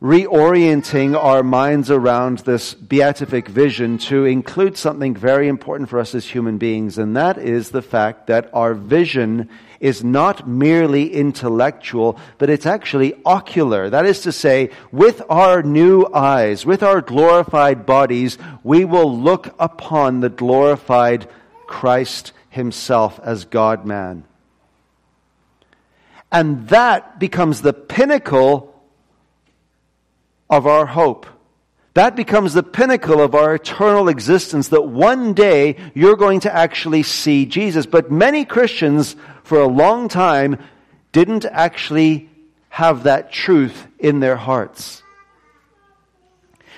reorienting 0.02 1.16
our 1.16 1.43
minds 1.43 1.90
around 1.90 2.38
this 2.40 2.75
beatific 2.75 3.49
vision 3.49 3.97
to 3.97 4.25
include 4.25 4.76
something 4.76 5.14
very 5.14 5.49
important 5.49 5.88
for 5.88 5.99
us 5.99 6.14
as 6.14 6.26
human 6.26 6.59
beings, 6.59 6.99
and 6.99 7.16
that 7.16 7.38
is 7.38 7.71
the 7.71 7.81
fact 7.81 8.26
that 8.26 8.50
our 8.52 8.75
vision 8.75 9.49
is 9.78 10.02
not 10.02 10.49
merely 10.49 11.14
intellectual, 11.14 12.19
but 12.38 12.50
it's 12.50 12.66
actually 12.66 13.14
ocular. 13.25 13.88
That 13.88 14.05
is 14.05 14.23
to 14.23 14.33
say, 14.33 14.71
with 14.90 15.23
our 15.31 15.62
new 15.62 16.07
eyes, 16.12 16.66
with 16.66 16.83
our 16.83 17.00
glorified 17.00 17.87
bodies, 17.87 18.37
we 18.64 18.85
will 18.85 19.19
look 19.19 19.55
upon 19.59 20.21
the 20.21 20.31
glorified 20.31 21.28
Christ 21.66 22.33
himself 22.57 23.21
as 23.23 23.45
God 23.45 23.87
man. 23.87 24.25
And 26.33 26.69
that 26.69 27.21
becomes 27.21 27.63
the 27.63 27.73
pinnacle 27.73 28.75
of 30.51 30.67
our 30.67 30.87
hope. 30.87 31.27
That 31.95 32.15
becomes 32.15 32.53
the 32.53 32.63
pinnacle 32.63 33.23
of 33.23 33.35
our 33.35 33.55
eternal 33.55 34.09
existence 34.09 34.69
that 34.69 34.83
one 34.83 35.33
day 35.33 35.77
you're 35.95 36.17
going 36.17 36.41
to 36.41 36.55
actually 36.55 37.05
see 37.05 37.47
Jesus. 37.47 37.87
But 37.87 38.11
many 38.11 38.45
Christians 38.45 39.17
for 39.45 39.61
a 39.61 39.67
long 39.67 40.09
time 40.09 40.59
didn't 41.13 41.47
actually 41.47 42.29
have 42.69 43.05
that 43.05 43.33
truth 43.33 43.87
in 43.99 44.21
their 44.21 44.37
hearts. 44.37 45.03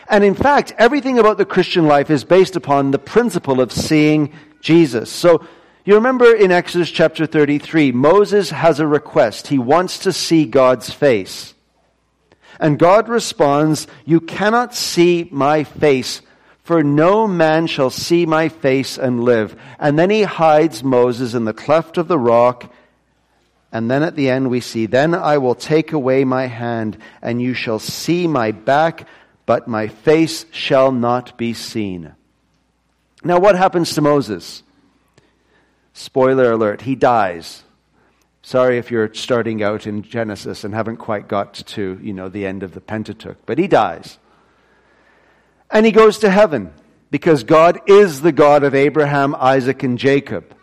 And 0.08 0.22
in 0.22 0.34
fact, 0.34 0.72
everything 0.78 1.18
about 1.18 1.36
the 1.36 1.44
Christian 1.44 1.86
life 1.86 2.10
is 2.10 2.24
based 2.24 2.54
upon 2.54 2.92
the 2.92 2.98
principle 2.98 3.60
of 3.60 3.72
seeing 3.72 4.32
Jesus. 4.60 5.10
So 5.10 5.44
you 5.88 5.94
remember 5.94 6.34
in 6.34 6.52
Exodus 6.52 6.90
chapter 6.90 7.24
33, 7.24 7.92
Moses 7.92 8.50
has 8.50 8.78
a 8.78 8.86
request. 8.86 9.46
He 9.46 9.58
wants 9.58 10.00
to 10.00 10.12
see 10.12 10.44
God's 10.44 10.90
face. 10.90 11.54
And 12.60 12.78
God 12.78 13.08
responds, 13.08 13.86
You 14.04 14.20
cannot 14.20 14.74
see 14.74 15.30
my 15.32 15.64
face, 15.64 16.20
for 16.62 16.82
no 16.82 17.26
man 17.26 17.68
shall 17.68 17.88
see 17.88 18.26
my 18.26 18.50
face 18.50 18.98
and 18.98 19.24
live. 19.24 19.58
And 19.78 19.98
then 19.98 20.10
he 20.10 20.24
hides 20.24 20.84
Moses 20.84 21.32
in 21.32 21.46
the 21.46 21.54
cleft 21.54 21.96
of 21.96 22.06
the 22.06 22.18
rock, 22.18 22.70
And 23.72 23.90
then 23.90 24.02
at 24.02 24.14
the 24.14 24.28
end 24.28 24.50
we 24.50 24.60
see, 24.60 24.84
Then 24.84 25.14
I 25.14 25.38
will 25.38 25.54
take 25.54 25.94
away 25.94 26.22
my 26.22 26.48
hand, 26.48 26.98
and 27.22 27.40
you 27.40 27.54
shall 27.54 27.78
see 27.78 28.26
my 28.26 28.52
back, 28.52 29.08
but 29.46 29.68
my 29.68 29.88
face 29.88 30.44
shall 30.50 30.92
not 30.92 31.38
be 31.38 31.54
seen. 31.54 32.12
Now, 33.24 33.38
what 33.40 33.56
happens 33.56 33.94
to 33.94 34.02
Moses? 34.02 34.62
Spoiler 35.98 36.52
alert, 36.52 36.82
he 36.82 36.94
dies. 36.94 37.64
Sorry 38.40 38.78
if 38.78 38.88
you're 38.88 39.12
starting 39.14 39.64
out 39.64 39.84
in 39.84 40.02
Genesis 40.02 40.62
and 40.62 40.72
haven't 40.72 40.98
quite 40.98 41.26
got 41.26 41.54
to, 41.54 41.98
you 42.00 42.12
know, 42.12 42.28
the 42.28 42.46
end 42.46 42.62
of 42.62 42.72
the 42.72 42.80
Pentateuch, 42.80 43.38
but 43.46 43.58
he 43.58 43.66
dies. 43.66 44.16
And 45.72 45.84
he 45.84 45.90
goes 45.90 46.18
to 46.18 46.30
heaven 46.30 46.72
because 47.10 47.42
God 47.42 47.80
is 47.88 48.20
the 48.20 48.30
God 48.30 48.62
of 48.62 48.76
Abraham, 48.76 49.34
Isaac, 49.34 49.82
and 49.82 49.98
Jacob. 49.98 50.54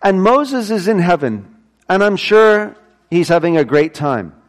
And 0.00 0.22
Moses 0.22 0.70
is 0.70 0.86
in 0.86 1.00
heaven, 1.00 1.56
and 1.88 2.04
I'm 2.04 2.16
sure 2.16 2.76
he's 3.10 3.26
having 3.26 3.56
a 3.56 3.64
great 3.64 3.92
time. 3.92 4.40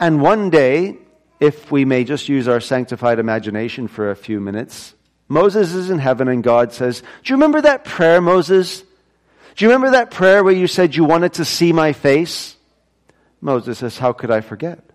And 0.00 0.20
one 0.20 0.50
day, 0.50 0.98
if 1.38 1.70
we 1.70 1.84
may 1.84 2.02
just 2.02 2.28
use 2.28 2.48
our 2.48 2.60
sanctified 2.60 3.20
imagination 3.20 3.86
for 3.86 4.10
a 4.10 4.16
few 4.16 4.40
minutes, 4.40 4.96
Moses 5.28 5.74
is 5.74 5.90
in 5.90 5.98
heaven 5.98 6.28
and 6.28 6.42
God 6.42 6.72
says, 6.72 7.00
Do 7.00 7.32
you 7.32 7.36
remember 7.36 7.62
that 7.62 7.84
prayer, 7.84 8.20
Moses? 8.20 8.82
Do 9.56 9.64
you 9.64 9.70
remember 9.70 9.92
that 9.92 10.10
prayer 10.10 10.44
where 10.44 10.54
you 10.54 10.66
said 10.66 10.94
you 10.94 11.04
wanted 11.04 11.34
to 11.34 11.44
see 11.44 11.72
my 11.72 11.92
face? 11.92 12.56
Moses 13.40 13.78
says, 13.78 13.98
How 13.98 14.12
could 14.12 14.30
I 14.30 14.40
forget? 14.40 14.86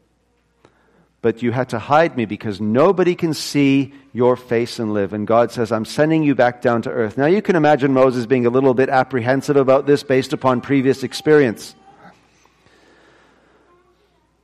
but 1.22 1.44
you 1.44 1.52
had 1.52 1.70
to 1.70 1.80
hide 1.80 2.18
me 2.18 2.26
because 2.26 2.60
nobody 2.60 3.14
can 3.14 3.34
see 3.34 3.94
your 4.12 4.36
face 4.36 4.80
and 4.80 4.94
live. 4.94 5.14
And 5.14 5.28
God 5.28 5.52
says, 5.52 5.72
I'm 5.72 5.86
sending 5.86 6.24
you 6.24 6.34
back 6.34 6.62
down 6.62 6.82
to 6.84 6.90
earth. 6.90 7.18
Now 7.18 7.28
you 7.28 7.42
can 7.42 7.56
imagine 7.56 7.94
Moses 7.94 8.26
being 8.26 8.48
a 8.48 8.50
little 8.50 8.74
bit 8.74 8.90
apprehensive 8.90 9.56
about 9.56 9.86
this 9.86 10.02
based 10.02 10.34
upon 10.34 10.62
previous 10.62 11.04
experience. 11.04 11.76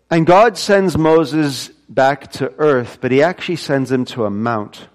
And 0.10 0.25
God 0.25 0.58
sends 0.58 0.98
Moses 0.98 1.70
back 1.89 2.32
to 2.34 2.53
earth, 2.60 3.00
but 3.01 3.12
he 3.12 3.24
actually 3.24 3.56
sends 3.56 3.91
him 3.91 4.06
to 4.06 4.25
a 4.25 4.29
mount. 4.29 4.88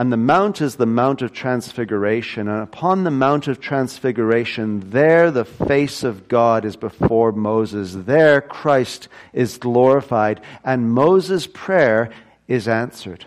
And 0.00 0.10
the 0.10 0.16
mount 0.16 0.62
is 0.62 0.76
the 0.76 0.86
Mount 0.86 1.20
of 1.20 1.34
Transfiguration. 1.34 2.48
And 2.48 2.62
upon 2.62 3.04
the 3.04 3.10
Mount 3.10 3.48
of 3.48 3.60
Transfiguration, 3.60 4.88
there 4.88 5.30
the 5.30 5.44
face 5.44 6.04
of 6.04 6.26
God 6.26 6.64
is 6.64 6.74
before 6.74 7.32
Moses. 7.32 7.92
There 7.94 8.40
Christ 8.40 9.08
is 9.34 9.58
glorified. 9.58 10.40
And 10.64 10.90
Moses' 10.90 11.46
prayer 11.46 12.08
is 12.48 12.66
answered. 12.66 13.26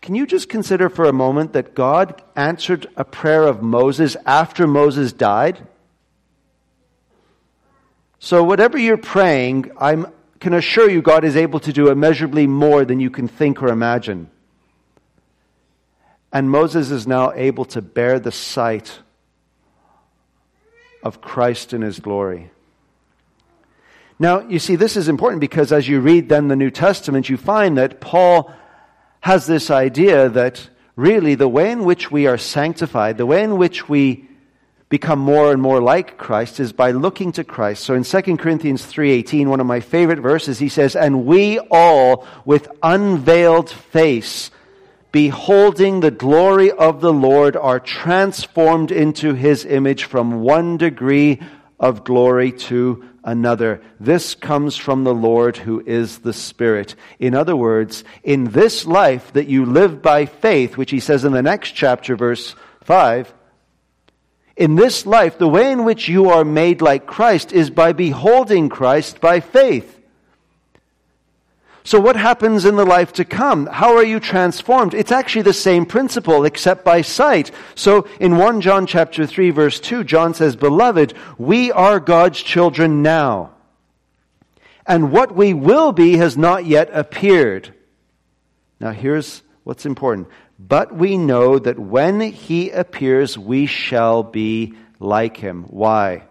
Can 0.00 0.14
you 0.14 0.28
just 0.28 0.48
consider 0.48 0.88
for 0.88 1.06
a 1.06 1.12
moment 1.12 1.52
that 1.54 1.74
God 1.74 2.22
answered 2.36 2.86
a 2.96 3.04
prayer 3.04 3.48
of 3.48 3.64
Moses 3.64 4.16
after 4.26 4.68
Moses 4.68 5.12
died? 5.12 5.66
So, 8.20 8.44
whatever 8.44 8.78
you're 8.78 8.96
praying, 8.96 9.72
I 9.80 10.04
can 10.38 10.54
assure 10.54 10.88
you 10.88 11.02
God 11.02 11.24
is 11.24 11.34
able 11.34 11.58
to 11.58 11.72
do 11.72 11.90
immeasurably 11.90 12.46
more 12.46 12.84
than 12.84 13.00
you 13.00 13.10
can 13.10 13.26
think 13.26 13.60
or 13.60 13.70
imagine. 13.70 14.30
And 16.36 16.50
Moses 16.50 16.90
is 16.90 17.06
now 17.06 17.32
able 17.32 17.64
to 17.64 17.80
bear 17.80 18.18
the 18.18 18.30
sight 18.30 18.98
of 21.02 21.22
Christ 21.22 21.72
in 21.72 21.80
his 21.80 21.98
glory. 21.98 22.50
Now, 24.18 24.40
you 24.40 24.58
see, 24.58 24.76
this 24.76 24.98
is 24.98 25.08
important 25.08 25.40
because 25.40 25.72
as 25.72 25.88
you 25.88 25.98
read 25.98 26.28
then 26.28 26.48
the 26.48 26.54
New 26.54 26.70
Testament, 26.70 27.30
you 27.30 27.38
find 27.38 27.78
that 27.78 28.02
Paul 28.02 28.52
has 29.20 29.46
this 29.46 29.70
idea 29.70 30.28
that 30.28 30.68
really 30.94 31.36
the 31.36 31.48
way 31.48 31.70
in 31.70 31.84
which 31.84 32.10
we 32.10 32.26
are 32.26 32.36
sanctified, 32.36 33.16
the 33.16 33.24
way 33.24 33.42
in 33.42 33.56
which 33.56 33.88
we 33.88 34.28
become 34.90 35.18
more 35.18 35.52
and 35.52 35.62
more 35.62 35.80
like 35.80 36.18
Christ 36.18 36.60
is 36.60 36.70
by 36.70 36.90
looking 36.90 37.32
to 37.32 37.44
Christ. 37.44 37.82
So 37.82 37.94
in 37.94 38.04
2 38.04 38.36
Corinthians 38.36 38.84
3:18, 38.84 39.48
one 39.48 39.60
of 39.60 39.66
my 39.66 39.80
favorite 39.80 40.20
verses, 40.20 40.58
he 40.58 40.68
says, 40.68 40.96
"And 40.96 41.24
we 41.24 41.58
all 41.70 42.26
with 42.44 42.68
unveiled 42.82 43.70
face 43.70 44.50
beholding 45.16 46.00
the 46.00 46.10
glory 46.10 46.70
of 46.70 47.00
the 47.00 47.10
Lord, 47.10 47.56
are 47.56 47.80
transformed 47.80 48.92
into 48.92 49.32
his 49.32 49.64
image 49.64 50.04
from 50.04 50.42
one 50.42 50.76
degree 50.76 51.40
of 51.80 52.04
glory 52.04 52.52
to 52.52 53.02
another. 53.24 53.80
This 53.98 54.34
comes 54.34 54.76
from 54.76 55.04
the 55.04 55.14
Lord 55.14 55.56
who 55.56 55.82
is 55.86 56.18
the 56.18 56.34
Spirit. 56.34 56.96
In 57.18 57.34
other 57.34 57.56
words, 57.56 58.04
in 58.22 58.44
this 58.44 58.84
life 58.84 59.32
that 59.32 59.48
you 59.48 59.64
live 59.64 60.02
by 60.02 60.26
faith, 60.26 60.76
which 60.76 60.90
he 60.90 61.00
says 61.00 61.24
in 61.24 61.32
the 61.32 61.42
next 61.42 61.72
chapter, 61.72 62.14
verse 62.14 62.54
5, 62.84 63.32
in 64.54 64.74
this 64.74 65.06
life, 65.06 65.38
the 65.38 65.48
way 65.48 65.72
in 65.72 65.86
which 65.86 66.10
you 66.10 66.28
are 66.28 66.44
made 66.44 66.82
like 66.82 67.06
Christ 67.06 67.54
is 67.54 67.70
by 67.70 67.94
beholding 67.94 68.68
Christ 68.68 69.22
by 69.22 69.40
faith. 69.40 69.98
So 71.86 72.00
what 72.00 72.16
happens 72.16 72.64
in 72.64 72.74
the 72.74 72.84
life 72.84 73.12
to 73.12 73.24
come? 73.24 73.66
How 73.66 73.94
are 73.94 74.02
you 74.02 74.18
transformed? 74.18 74.92
It's 74.92 75.12
actually 75.12 75.42
the 75.42 75.52
same 75.52 75.86
principle 75.86 76.44
except 76.44 76.84
by 76.84 77.02
sight. 77.02 77.52
So 77.76 78.08
in 78.18 78.38
1 78.38 78.60
John 78.60 78.86
chapter 78.86 79.24
3 79.24 79.50
verse 79.50 79.78
2, 79.78 80.02
John 80.02 80.34
says, 80.34 80.56
"Beloved, 80.56 81.14
we 81.38 81.70
are 81.70 82.00
God's 82.00 82.42
children 82.42 83.02
now. 83.02 83.50
And 84.84 85.12
what 85.12 85.36
we 85.36 85.54
will 85.54 85.92
be 85.92 86.16
has 86.16 86.36
not 86.36 86.66
yet 86.66 86.90
appeared." 86.92 87.72
Now 88.80 88.90
here's 88.90 89.42
what's 89.62 89.86
important. 89.86 90.26
But 90.58 90.92
we 90.92 91.16
know 91.16 91.56
that 91.60 91.78
when 91.78 92.20
he 92.20 92.70
appears, 92.70 93.38
we 93.38 93.66
shall 93.66 94.24
be 94.24 94.74
like 94.98 95.36
him. 95.36 95.66
Why? 95.68 96.24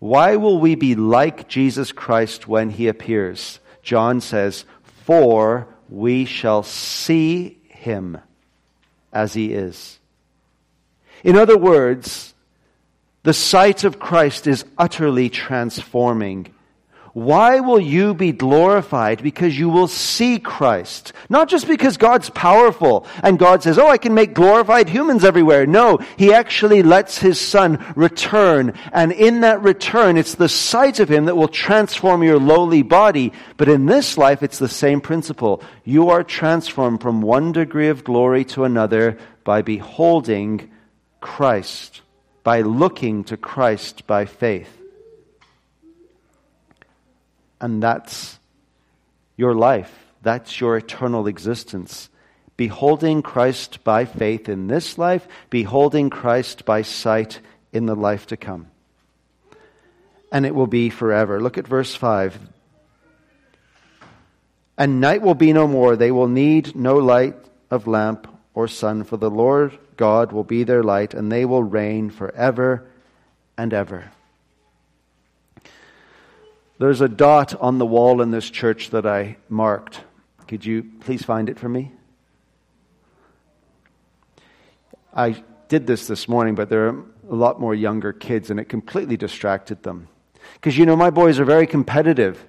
Why 0.00 0.36
will 0.36 0.60
we 0.60 0.74
be 0.74 0.94
like 0.94 1.48
Jesus 1.48 1.92
Christ 1.92 2.46
when 2.46 2.68
he 2.68 2.86
appears? 2.86 3.58
John 3.82 4.20
says, 4.20 4.64
For 5.04 5.66
we 5.88 6.24
shall 6.24 6.62
see 6.62 7.58
him 7.68 8.18
as 9.12 9.34
he 9.34 9.52
is. 9.52 9.98
In 11.24 11.36
other 11.36 11.58
words, 11.58 12.34
the 13.22 13.34
sight 13.34 13.84
of 13.84 13.98
Christ 13.98 14.46
is 14.46 14.64
utterly 14.78 15.28
transforming 15.28 16.54
why 17.12 17.58
will 17.58 17.80
you 17.80 18.14
be 18.14 18.30
glorified? 18.30 19.22
Because 19.22 19.58
you 19.58 19.68
will 19.68 19.88
see 19.88 20.38
Christ. 20.38 21.12
Not 21.28 21.48
just 21.48 21.66
because 21.66 21.96
God's 21.96 22.30
powerful 22.30 23.06
and 23.22 23.38
God 23.38 23.62
says, 23.62 23.78
oh, 23.78 23.88
I 23.88 23.98
can 23.98 24.14
make 24.14 24.32
glorified 24.32 24.88
humans 24.88 25.24
everywhere. 25.24 25.66
No, 25.66 25.98
He 26.16 26.32
actually 26.32 26.82
lets 26.84 27.18
His 27.18 27.40
Son 27.40 27.84
return. 27.96 28.74
And 28.92 29.10
in 29.10 29.40
that 29.40 29.62
return, 29.62 30.16
it's 30.16 30.36
the 30.36 30.48
sight 30.48 31.00
of 31.00 31.10
Him 31.10 31.24
that 31.24 31.36
will 31.36 31.48
transform 31.48 32.22
your 32.22 32.38
lowly 32.38 32.82
body. 32.82 33.32
But 33.56 33.68
in 33.68 33.86
this 33.86 34.16
life, 34.16 34.42
it's 34.44 34.58
the 34.58 34.68
same 34.68 35.00
principle. 35.00 35.62
You 35.84 36.10
are 36.10 36.22
transformed 36.22 37.02
from 37.02 37.22
one 37.22 37.50
degree 37.50 37.88
of 37.88 38.04
glory 38.04 38.44
to 38.46 38.64
another 38.64 39.18
by 39.42 39.62
beholding 39.62 40.70
Christ, 41.20 42.02
by 42.44 42.60
looking 42.60 43.24
to 43.24 43.36
Christ 43.36 44.06
by 44.06 44.26
faith. 44.26 44.79
And 47.60 47.82
that's 47.82 48.38
your 49.36 49.54
life. 49.54 49.92
That's 50.22 50.60
your 50.60 50.76
eternal 50.76 51.26
existence. 51.26 52.08
Beholding 52.56 53.22
Christ 53.22 53.82
by 53.84 54.04
faith 54.04 54.48
in 54.48 54.66
this 54.66 54.98
life, 54.98 55.26
beholding 55.48 56.10
Christ 56.10 56.64
by 56.64 56.82
sight 56.82 57.40
in 57.72 57.86
the 57.86 57.96
life 57.96 58.26
to 58.28 58.36
come. 58.36 58.68
And 60.30 60.44
it 60.44 60.54
will 60.54 60.66
be 60.66 60.90
forever. 60.90 61.40
Look 61.40 61.58
at 61.58 61.66
verse 61.66 61.94
5. 61.94 62.38
And 64.76 65.00
night 65.00 65.22
will 65.22 65.34
be 65.34 65.52
no 65.52 65.66
more. 65.66 65.96
They 65.96 66.10
will 66.10 66.28
need 66.28 66.76
no 66.76 66.96
light 66.96 67.36
of 67.70 67.86
lamp 67.86 68.26
or 68.54 68.68
sun, 68.68 69.04
for 69.04 69.16
the 69.16 69.30
Lord 69.30 69.78
God 69.96 70.32
will 70.32 70.44
be 70.44 70.64
their 70.64 70.82
light, 70.82 71.14
and 71.14 71.30
they 71.30 71.44
will 71.44 71.62
reign 71.62 72.10
forever 72.10 72.86
and 73.56 73.72
ever. 73.72 74.10
There's 76.80 77.02
a 77.02 77.10
dot 77.10 77.60
on 77.60 77.76
the 77.76 77.84
wall 77.84 78.22
in 78.22 78.30
this 78.30 78.48
church 78.48 78.88
that 78.90 79.04
I 79.04 79.36
marked. 79.50 80.00
Could 80.48 80.64
you 80.64 80.82
please 81.00 81.22
find 81.22 81.50
it 81.50 81.58
for 81.58 81.68
me? 81.68 81.92
I 85.14 85.44
did 85.68 85.86
this 85.86 86.06
this 86.06 86.26
morning, 86.26 86.54
but 86.54 86.70
there 86.70 86.88
are 86.88 87.04
a 87.30 87.34
lot 87.34 87.60
more 87.60 87.74
younger 87.74 88.14
kids, 88.14 88.50
and 88.50 88.58
it 88.58 88.70
completely 88.70 89.18
distracted 89.18 89.82
them. 89.82 90.08
Because, 90.54 90.78
you 90.78 90.86
know, 90.86 90.96
my 90.96 91.10
boys 91.10 91.38
are 91.38 91.44
very 91.44 91.66
competitive. 91.66 92.42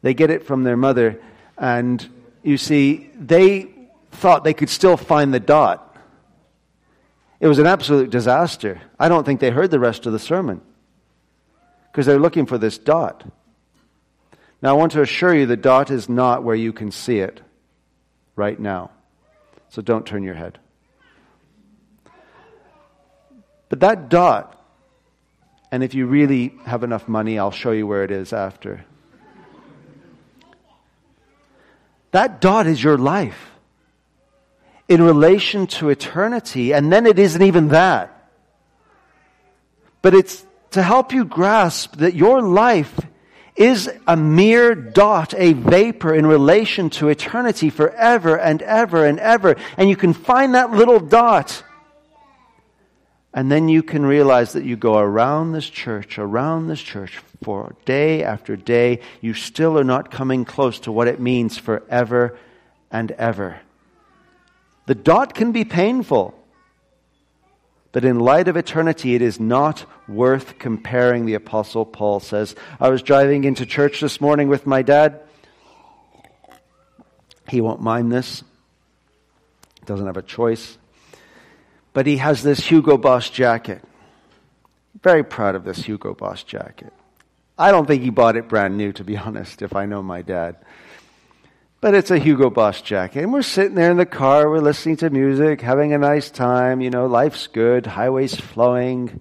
They 0.00 0.14
get 0.14 0.30
it 0.30 0.46
from 0.46 0.62
their 0.62 0.78
mother, 0.78 1.20
and 1.58 2.08
you 2.42 2.56
see, 2.56 3.10
they 3.14 3.68
thought 4.10 4.42
they 4.42 4.54
could 4.54 4.70
still 4.70 4.96
find 4.96 5.34
the 5.34 5.40
dot. 5.40 5.98
It 7.40 7.46
was 7.46 7.58
an 7.58 7.66
absolute 7.66 8.08
disaster. 8.08 8.80
I 8.98 9.10
don't 9.10 9.24
think 9.24 9.40
they 9.40 9.50
heard 9.50 9.70
the 9.70 9.78
rest 9.78 10.06
of 10.06 10.14
the 10.14 10.18
sermon 10.18 10.62
because 11.90 12.06
they're 12.06 12.18
looking 12.18 12.46
for 12.46 12.58
this 12.58 12.78
dot. 12.78 13.24
Now, 14.62 14.70
I 14.70 14.72
want 14.74 14.92
to 14.92 15.02
assure 15.02 15.34
you 15.34 15.46
the 15.46 15.56
dot 15.56 15.90
is 15.90 16.08
not 16.08 16.44
where 16.44 16.54
you 16.54 16.72
can 16.72 16.90
see 16.90 17.18
it 17.18 17.40
right 18.36 18.58
now. 18.58 18.90
So 19.70 19.82
don't 19.82 20.06
turn 20.06 20.22
your 20.22 20.34
head. 20.34 20.58
But 23.68 23.80
that 23.80 24.08
dot, 24.08 24.60
and 25.70 25.82
if 25.82 25.94
you 25.94 26.06
really 26.06 26.54
have 26.66 26.82
enough 26.82 27.08
money, 27.08 27.38
I'll 27.38 27.52
show 27.52 27.70
you 27.70 27.86
where 27.86 28.04
it 28.04 28.10
is 28.10 28.32
after. 28.32 28.84
That 32.10 32.40
dot 32.40 32.66
is 32.66 32.82
your 32.82 32.98
life 32.98 33.50
in 34.88 35.00
relation 35.00 35.68
to 35.68 35.88
eternity, 35.88 36.72
and 36.74 36.92
then 36.92 37.06
it 37.06 37.18
isn't 37.20 37.42
even 37.42 37.68
that. 37.68 38.28
But 40.02 40.14
it's 40.14 40.44
to 40.72 40.82
help 40.82 41.12
you 41.12 41.24
grasp 41.24 41.96
that 41.96 42.14
your 42.14 42.42
life 42.42 42.98
is 43.56 43.90
a 44.06 44.16
mere 44.16 44.74
dot, 44.74 45.34
a 45.36 45.52
vapor 45.52 46.14
in 46.14 46.26
relation 46.26 46.88
to 46.88 47.08
eternity 47.08 47.68
forever 47.68 48.38
and 48.38 48.62
ever 48.62 49.04
and 49.04 49.18
ever. 49.18 49.56
And 49.76 49.90
you 49.90 49.96
can 49.96 50.12
find 50.12 50.54
that 50.54 50.70
little 50.70 51.00
dot. 51.00 51.62
And 53.34 53.50
then 53.50 53.68
you 53.68 53.82
can 53.82 54.04
realize 54.04 54.54
that 54.54 54.64
you 54.64 54.76
go 54.76 54.98
around 54.98 55.52
this 55.52 55.68
church, 55.68 56.18
around 56.18 56.68
this 56.68 56.80
church 56.80 57.18
for 57.44 57.76
day 57.84 58.24
after 58.24 58.56
day. 58.56 59.00
You 59.20 59.34
still 59.34 59.78
are 59.78 59.84
not 59.84 60.10
coming 60.10 60.44
close 60.44 60.80
to 60.80 60.92
what 60.92 61.06
it 61.06 61.20
means 61.20 61.58
forever 61.58 62.38
and 62.90 63.12
ever. 63.12 63.60
The 64.86 64.94
dot 64.94 65.34
can 65.34 65.52
be 65.52 65.64
painful. 65.64 66.34
But 67.92 68.04
in 68.04 68.20
light 68.20 68.46
of 68.46 68.56
eternity, 68.56 69.14
it 69.14 69.22
is 69.22 69.40
not 69.40 69.84
worth 70.06 70.58
comparing, 70.58 71.26
the 71.26 71.34
Apostle 71.34 71.84
Paul 71.84 72.20
says. 72.20 72.54
I 72.78 72.88
was 72.88 73.02
driving 73.02 73.44
into 73.44 73.66
church 73.66 74.00
this 74.00 74.20
morning 74.20 74.48
with 74.48 74.66
my 74.66 74.82
dad. 74.82 75.20
He 77.48 77.60
won't 77.60 77.80
mind 77.80 78.12
this, 78.12 78.44
doesn't 79.84 80.06
have 80.06 80.16
a 80.16 80.22
choice. 80.22 80.78
But 81.92 82.06
he 82.06 82.18
has 82.18 82.44
this 82.44 82.60
Hugo 82.60 82.96
Boss 82.96 83.28
jacket. 83.28 83.82
Very 85.02 85.24
proud 85.24 85.56
of 85.56 85.64
this 85.64 85.82
Hugo 85.82 86.14
Boss 86.14 86.44
jacket. 86.44 86.92
I 87.58 87.72
don't 87.72 87.86
think 87.86 88.02
he 88.02 88.10
bought 88.10 88.36
it 88.36 88.48
brand 88.48 88.76
new, 88.76 88.92
to 88.92 89.04
be 89.04 89.16
honest, 89.16 89.62
if 89.62 89.74
I 89.74 89.86
know 89.86 90.02
my 90.02 90.22
dad. 90.22 90.56
But 91.80 91.94
it's 91.94 92.10
a 92.10 92.18
Hugo 92.18 92.50
Boss 92.50 92.82
jacket. 92.82 93.22
And 93.22 93.32
we're 93.32 93.42
sitting 93.42 93.74
there 93.74 93.90
in 93.90 93.96
the 93.96 94.04
car, 94.04 94.50
we're 94.50 94.60
listening 94.60 94.96
to 94.98 95.08
music, 95.08 95.62
having 95.62 95.94
a 95.94 95.98
nice 95.98 96.30
time. 96.30 96.82
You 96.82 96.90
know, 96.90 97.06
life's 97.06 97.46
good, 97.46 97.86
highways 97.86 98.34
flowing. 98.34 99.20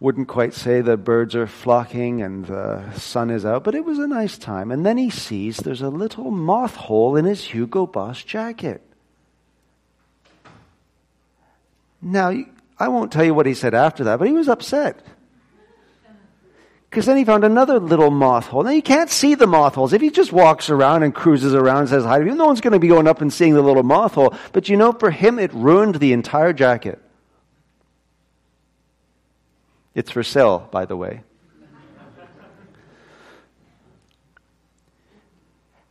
Wouldn't 0.00 0.28
quite 0.28 0.54
say 0.54 0.80
the 0.80 0.96
birds 0.96 1.34
are 1.34 1.46
flocking 1.46 2.22
and 2.22 2.46
the 2.46 2.90
sun 2.92 3.30
is 3.30 3.44
out, 3.44 3.64
but 3.64 3.74
it 3.74 3.84
was 3.84 3.98
a 3.98 4.06
nice 4.06 4.38
time. 4.38 4.70
And 4.70 4.86
then 4.86 4.96
he 4.96 5.10
sees 5.10 5.58
there's 5.58 5.82
a 5.82 5.90
little 5.90 6.30
moth 6.30 6.76
hole 6.76 7.16
in 7.16 7.26
his 7.26 7.44
Hugo 7.44 7.86
Boss 7.86 8.22
jacket. 8.22 8.80
Now, 12.00 12.32
I 12.78 12.88
won't 12.88 13.12
tell 13.12 13.24
you 13.24 13.34
what 13.34 13.46
he 13.46 13.54
said 13.54 13.74
after 13.74 14.04
that, 14.04 14.18
but 14.18 14.28
he 14.28 14.34
was 14.34 14.48
upset. 14.48 15.04
Because 16.88 17.04
then 17.04 17.18
he 17.18 17.24
found 17.24 17.44
another 17.44 17.78
little 17.78 18.10
moth 18.10 18.46
hole. 18.46 18.62
Now 18.62 18.70
you 18.70 18.82
can't 18.82 19.10
see 19.10 19.34
the 19.34 19.46
moth 19.46 19.74
holes. 19.74 19.92
If 19.92 20.00
he 20.00 20.10
just 20.10 20.32
walks 20.32 20.70
around 20.70 21.02
and 21.02 21.14
cruises 21.14 21.54
around 21.54 21.80
and 21.80 21.88
says 21.90 22.04
hi 22.04 22.18
to 22.18 22.24
you, 22.24 22.34
no 22.34 22.46
one's 22.46 22.62
going 22.62 22.72
to 22.72 22.78
be 22.78 22.88
going 22.88 23.06
up 23.06 23.20
and 23.20 23.32
seeing 23.32 23.54
the 23.54 23.62
little 23.62 23.82
moth 23.82 24.14
hole. 24.14 24.34
But 24.52 24.68
you 24.68 24.76
know, 24.76 24.92
for 24.92 25.10
him, 25.10 25.38
it 25.38 25.52
ruined 25.52 25.96
the 25.96 26.12
entire 26.12 26.52
jacket. 26.52 26.98
It's 29.94 30.10
for 30.10 30.22
sale, 30.22 30.66
by 30.70 30.86
the 30.86 30.96
way. 30.96 31.22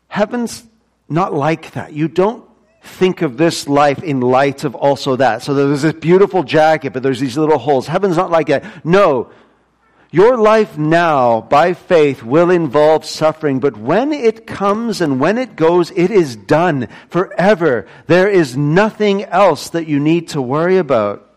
Heaven's 0.08 0.64
not 1.08 1.34
like 1.34 1.72
that. 1.72 1.94
You 1.94 2.08
don't 2.08 2.44
think 2.82 3.22
of 3.22 3.38
this 3.38 3.68
life 3.68 4.02
in 4.02 4.22
light 4.22 4.64
of 4.64 4.74
also 4.74 5.18
that. 5.18 5.44
So 5.44 5.54
there's 5.54 5.84
this 5.84 5.94
beautiful 5.94 6.44
jacket, 6.44 6.94
but 6.94 7.04
there's 7.04 7.20
these 7.20 7.38
little 7.38 7.60
holes. 7.60 7.86
Heaven's 7.86 8.18
not 8.18 8.32
like 8.32 8.48
that. 8.48 8.84
No, 8.86 9.30
your 10.10 10.38
life 10.38 10.78
now, 10.78 11.42
by 11.42 11.74
faith, 11.74 12.24
will 12.24 12.50
involve 12.50 13.04
suffering, 13.04 13.60
but 13.60 13.76
when 13.76 14.14
it 14.14 14.48
comes 14.48 15.02
and 15.02 15.20
when 15.20 15.38
it 15.38 15.56
goes, 15.56 15.92
it 15.92 16.12
is 16.12 16.36
done 16.36 16.88
forever. 17.10 17.88
There 18.08 18.30
is 18.30 18.56
nothing 18.56 19.24
else 19.26 19.70
that 19.72 19.88
you 19.88 20.00
need 20.00 20.30
to 20.30 20.42
worry 20.42 20.78
about. 20.78 21.28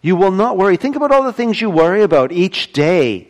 You 0.00 0.16
will 0.16 0.30
not 0.30 0.56
worry. 0.56 0.78
Think 0.78 0.96
about 0.96 1.12
all 1.12 1.24
the 1.24 1.32
things 1.32 1.60
you 1.60 1.68
worry 1.68 2.02
about 2.02 2.32
each 2.32 2.72
day. 2.72 3.28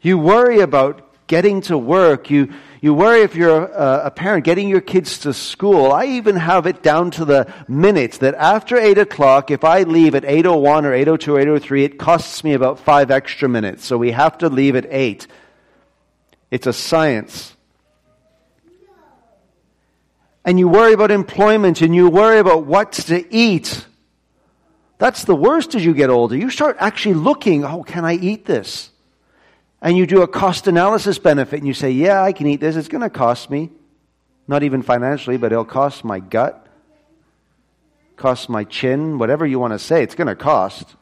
You 0.00 0.18
worry 0.18 0.60
about 0.60 1.26
getting 1.26 1.62
to 1.62 1.76
work. 1.76 2.30
You, 2.30 2.52
you 2.80 2.94
worry 2.94 3.20
if 3.20 3.34
you're 3.34 3.66
a, 3.66 4.06
a, 4.06 4.10
parent 4.10 4.44
getting 4.44 4.68
your 4.68 4.80
kids 4.80 5.18
to 5.20 5.34
school. 5.34 5.92
I 5.92 6.06
even 6.06 6.36
have 6.36 6.66
it 6.66 6.82
down 6.82 7.10
to 7.12 7.26
the 7.26 7.52
minute 7.68 8.12
that 8.20 8.34
after 8.36 8.78
8 8.78 8.96
o'clock, 8.96 9.50
if 9.50 9.64
I 9.64 9.82
leave 9.82 10.14
at 10.14 10.22
8.01 10.22 10.84
or 10.84 11.16
8.02 11.16 11.28
or 11.28 11.58
8.03, 11.60 11.84
it 11.84 11.98
costs 11.98 12.42
me 12.42 12.54
about 12.54 12.78
five 12.78 13.10
extra 13.10 13.50
minutes. 13.50 13.84
So 13.84 13.98
we 13.98 14.12
have 14.12 14.38
to 14.38 14.48
leave 14.48 14.76
at 14.76 14.86
8. 14.88 15.26
It's 16.50 16.66
a 16.66 16.72
science. 16.72 17.54
And 20.42 20.58
you 20.58 20.66
worry 20.66 20.94
about 20.94 21.10
employment 21.10 21.82
and 21.82 21.94
you 21.94 22.08
worry 22.08 22.38
about 22.38 22.64
what 22.64 22.92
to 22.92 23.34
eat. 23.34 23.86
That's 24.96 25.24
the 25.24 25.34
worst 25.34 25.74
as 25.74 25.84
you 25.84 25.92
get 25.92 26.08
older. 26.08 26.34
You 26.34 26.48
start 26.48 26.76
actually 26.80 27.14
looking, 27.16 27.64
oh, 27.64 27.82
can 27.82 28.06
I 28.06 28.14
eat 28.14 28.46
this? 28.46 28.89
And 29.82 29.96
you 29.96 30.06
do 30.06 30.22
a 30.22 30.28
cost 30.28 30.66
analysis 30.66 31.18
benefit 31.18 31.58
and 31.58 31.66
you 31.66 31.74
say, 31.74 31.90
yeah, 31.90 32.22
I 32.22 32.32
can 32.32 32.46
eat 32.46 32.60
this. 32.60 32.76
It's 32.76 32.88
going 32.88 33.02
to 33.02 33.10
cost 33.10 33.50
me. 33.50 33.70
Not 34.46 34.62
even 34.62 34.82
financially, 34.82 35.36
but 35.36 35.52
it'll 35.52 35.64
cost 35.64 36.04
my 36.04 36.18
gut, 36.18 36.66
cost 38.16 38.48
my 38.48 38.64
chin, 38.64 39.18
whatever 39.18 39.46
you 39.46 39.58
want 39.58 39.72
to 39.72 39.78
say. 39.78 40.02
It's 40.02 40.14
going 40.14 40.26
to 40.26 40.34
cost. 40.34 40.96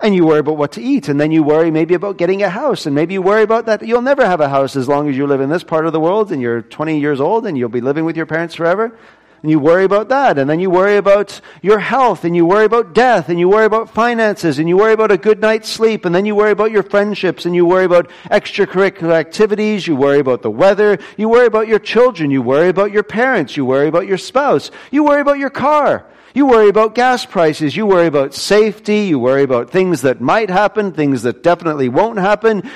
And 0.00 0.14
you 0.14 0.24
worry 0.24 0.38
about 0.38 0.56
what 0.56 0.72
to 0.72 0.82
eat. 0.82 1.08
And 1.08 1.20
then 1.20 1.32
you 1.32 1.42
worry 1.42 1.70
maybe 1.70 1.94
about 1.94 2.16
getting 2.16 2.42
a 2.42 2.48
house. 2.48 2.86
And 2.86 2.94
maybe 2.94 3.14
you 3.14 3.22
worry 3.22 3.42
about 3.42 3.66
that. 3.66 3.86
You'll 3.86 4.02
never 4.02 4.24
have 4.24 4.40
a 4.40 4.48
house 4.48 4.74
as 4.74 4.88
long 4.88 5.08
as 5.08 5.16
you 5.16 5.26
live 5.26 5.40
in 5.40 5.50
this 5.50 5.64
part 5.64 5.86
of 5.86 5.92
the 5.92 6.00
world 6.00 6.32
and 6.32 6.40
you're 6.40 6.62
20 6.62 6.98
years 6.98 7.20
old 7.20 7.46
and 7.46 7.58
you'll 7.58 7.68
be 7.68 7.80
living 7.80 8.04
with 8.04 8.16
your 8.16 8.26
parents 8.26 8.54
forever. 8.54 8.96
And 9.42 9.50
you 9.52 9.60
worry 9.60 9.84
about 9.84 10.08
that. 10.08 10.36
And 10.36 10.50
then 10.50 10.58
you 10.58 10.68
worry 10.68 10.96
about 10.96 11.40
your 11.62 11.78
health 11.78 12.24
and 12.24 12.34
you 12.34 12.44
worry 12.44 12.64
about 12.64 12.92
death 12.92 13.28
and 13.28 13.38
you 13.38 13.48
worry 13.48 13.66
about 13.66 13.88
finances 13.90 14.58
and 14.58 14.68
you 14.68 14.76
worry 14.76 14.92
about 14.92 15.12
a 15.12 15.16
good 15.16 15.40
night's 15.40 15.68
sleep. 15.68 16.04
And 16.04 16.12
then 16.12 16.26
you 16.26 16.34
worry 16.34 16.50
about 16.50 16.72
your 16.72 16.82
friendships 16.82 17.46
and 17.46 17.54
you 17.54 17.64
worry 17.64 17.84
about 17.84 18.10
extracurricular 18.30 19.12
activities. 19.12 19.86
You 19.86 19.94
worry 19.94 20.18
about 20.18 20.42
the 20.42 20.50
weather. 20.50 20.98
You 21.16 21.28
worry 21.28 21.46
about 21.46 21.68
your 21.68 21.78
children. 21.78 22.32
You 22.32 22.42
worry 22.42 22.68
about 22.68 22.90
your 22.90 23.04
parents. 23.04 23.56
You 23.56 23.64
worry 23.64 23.86
about 23.86 24.08
your 24.08 24.18
spouse. 24.18 24.72
You 24.90 25.04
worry 25.04 25.20
about 25.20 25.38
your 25.38 25.50
car. 25.50 26.04
You 26.34 26.46
worry 26.46 26.68
about 26.68 26.94
gas 26.94 27.24
prices. 27.24 27.76
You 27.76 27.86
worry 27.86 28.06
about 28.06 28.34
safety. 28.34 29.06
You 29.06 29.20
worry 29.20 29.44
about 29.44 29.70
things 29.70 30.02
that 30.02 30.20
might 30.20 30.50
happen, 30.50 30.92
things 30.92 31.22
that 31.22 31.42
definitely 31.42 31.88
won't 31.88 32.18
happen. 32.18 32.68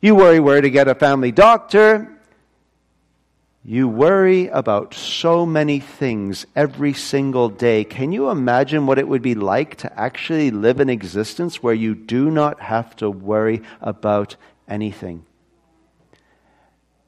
You 0.00 0.14
worry 0.14 0.40
where 0.40 0.60
to 0.60 0.70
get 0.70 0.88
a 0.88 0.94
family 0.94 1.32
doctor. 1.32 2.15
You 3.68 3.88
worry 3.88 4.46
about 4.46 4.94
so 4.94 5.44
many 5.44 5.80
things 5.80 6.46
every 6.54 6.92
single 6.92 7.48
day. 7.48 7.82
Can 7.82 8.12
you 8.12 8.30
imagine 8.30 8.86
what 8.86 9.00
it 9.00 9.08
would 9.08 9.22
be 9.22 9.34
like 9.34 9.74
to 9.78 10.00
actually 10.00 10.52
live 10.52 10.78
an 10.78 10.88
existence 10.88 11.60
where 11.60 11.74
you 11.74 11.96
do 11.96 12.30
not 12.30 12.60
have 12.60 12.94
to 12.96 13.10
worry 13.10 13.62
about 13.80 14.36
anything? 14.68 15.26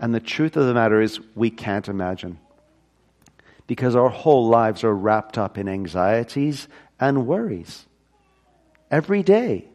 And 0.00 0.12
the 0.12 0.18
truth 0.18 0.56
of 0.56 0.66
the 0.66 0.74
matter 0.74 1.00
is, 1.00 1.20
we 1.36 1.48
can't 1.48 1.86
imagine. 1.86 2.40
Because 3.68 3.94
our 3.94 4.08
whole 4.08 4.48
lives 4.48 4.82
are 4.82 4.92
wrapped 4.92 5.38
up 5.38 5.58
in 5.58 5.68
anxieties 5.68 6.66
and 6.98 7.28
worries. 7.28 7.86
Every 8.90 9.22
day. 9.22 9.68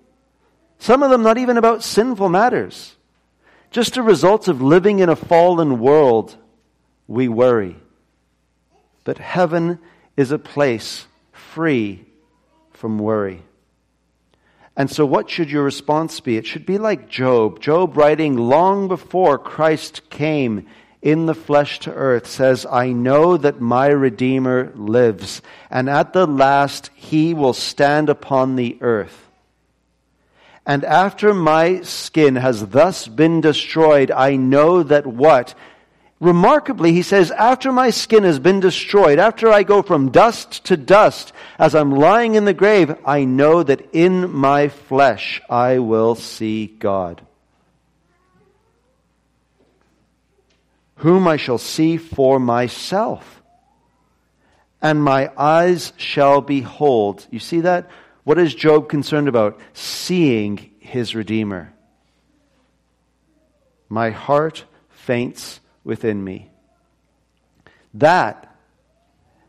Some 0.80 1.02
of 1.02 1.12
them 1.12 1.24
not 1.24 1.38
even 1.38 1.56
about 1.56 1.82
sinful 1.82 2.28
matters. 2.28 2.98
Just 3.72 3.96
a 3.96 4.04
result 4.04 4.50
of 4.50 4.62
living 4.62 5.00
in 5.00 5.08
a 5.08 5.16
fallen 5.16 5.80
world 5.80 6.36
we 7.14 7.28
worry. 7.28 7.76
But 9.04 9.18
heaven 9.18 9.80
is 10.18 10.32
a 10.32 10.40
place 10.40 11.06
free 11.32 12.06
from 12.72 13.00
worry. 13.00 13.42
And 14.76 14.90
so, 14.90 15.06
what 15.06 15.30
should 15.30 15.52
your 15.52 15.64
response 15.64 16.20
be? 16.20 16.38
It 16.38 16.48
should 16.48 16.66
be 16.66 16.80
like 16.80 17.10
Job. 17.10 17.60
Job, 17.60 17.96
writing 17.96 18.36
long 18.36 18.88
before 18.88 19.38
Christ 19.38 20.10
came 20.10 20.66
in 21.02 21.28
the 21.28 21.36
flesh 21.36 21.80
to 21.80 21.94
earth, 21.94 22.26
says, 22.26 22.66
I 22.66 22.92
know 22.92 23.38
that 23.38 23.62
my 23.62 23.88
Redeemer 23.88 24.72
lives, 24.74 25.42
and 25.70 25.90
at 25.90 26.14
the 26.14 26.26
last 26.26 26.90
he 26.96 27.34
will 27.34 27.54
stand 27.54 28.10
upon 28.10 28.56
the 28.56 28.78
earth. 28.82 29.30
And 30.66 30.86
after 30.86 31.34
my 31.34 31.82
skin 31.82 32.38
has 32.38 32.68
thus 32.68 33.08
been 33.08 33.42
destroyed, 33.42 34.12
I 34.12 34.38
know 34.38 34.82
that 34.82 35.06
what? 35.06 35.54
Remarkably, 36.24 36.94
he 36.94 37.02
says, 37.02 37.32
after 37.32 37.74
my 37.74 37.90
skin 37.90 38.24
has 38.24 38.40
been 38.40 38.62
destroyed, 38.62 39.20
after 39.20 39.50
I 39.52 39.64
go 39.64 39.82
from 39.82 40.10
dust 40.10 40.64
to 40.66 40.78
dust, 40.78 41.34
as 41.60 41.76
I'm 41.76 41.92
lying 41.92 42.36
in 42.36 42.46
the 42.46 42.54
grave, 42.54 42.96
I 43.06 43.26
know 43.26 43.62
that 43.62 43.90
in 43.92 44.32
my 44.32 44.70
flesh 44.70 45.42
I 45.50 45.80
will 45.80 46.16
see 46.16 46.68
God. 46.68 47.22
Whom 50.96 51.28
I 51.28 51.36
shall 51.36 51.58
see 51.58 51.98
for 51.98 52.40
myself. 52.40 53.42
and 54.84 55.02
my 55.02 55.32
eyes 55.38 55.94
shall 55.96 56.42
behold. 56.42 57.26
You 57.32 57.40
see 57.40 57.62
that? 57.62 57.90
What 58.26 58.38
is 58.38 58.54
Job 58.54 58.90
concerned 58.90 59.30
about? 59.30 59.60
Seeing 59.74 60.72
his 60.80 61.16
Redeemer. 61.16 61.74
My 63.88 64.10
heart 64.10 64.66
faints 64.90 65.62
within 65.84 66.24
me. 66.24 66.50
That 67.94 68.50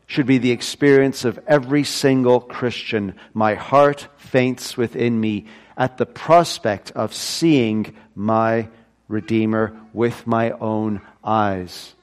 should 0.07 0.25
be 0.25 0.37
the 0.37 0.51
experience 0.51 1.25
of 1.25 1.39
every 1.47 1.83
single 1.83 2.39
Christian. 2.39 3.15
My 3.33 3.55
heart 3.55 4.07
faints 4.17 4.77
within 4.77 5.19
me 5.19 5.47
at 5.77 5.97
the 5.97 6.05
prospect 6.05 6.91
of 6.91 7.13
seeing 7.13 7.95
my 8.15 8.67
Redeemer 9.07 9.79
with 9.93 10.25
my 10.25 10.51
own 10.51 11.01
eyes. 11.23 11.93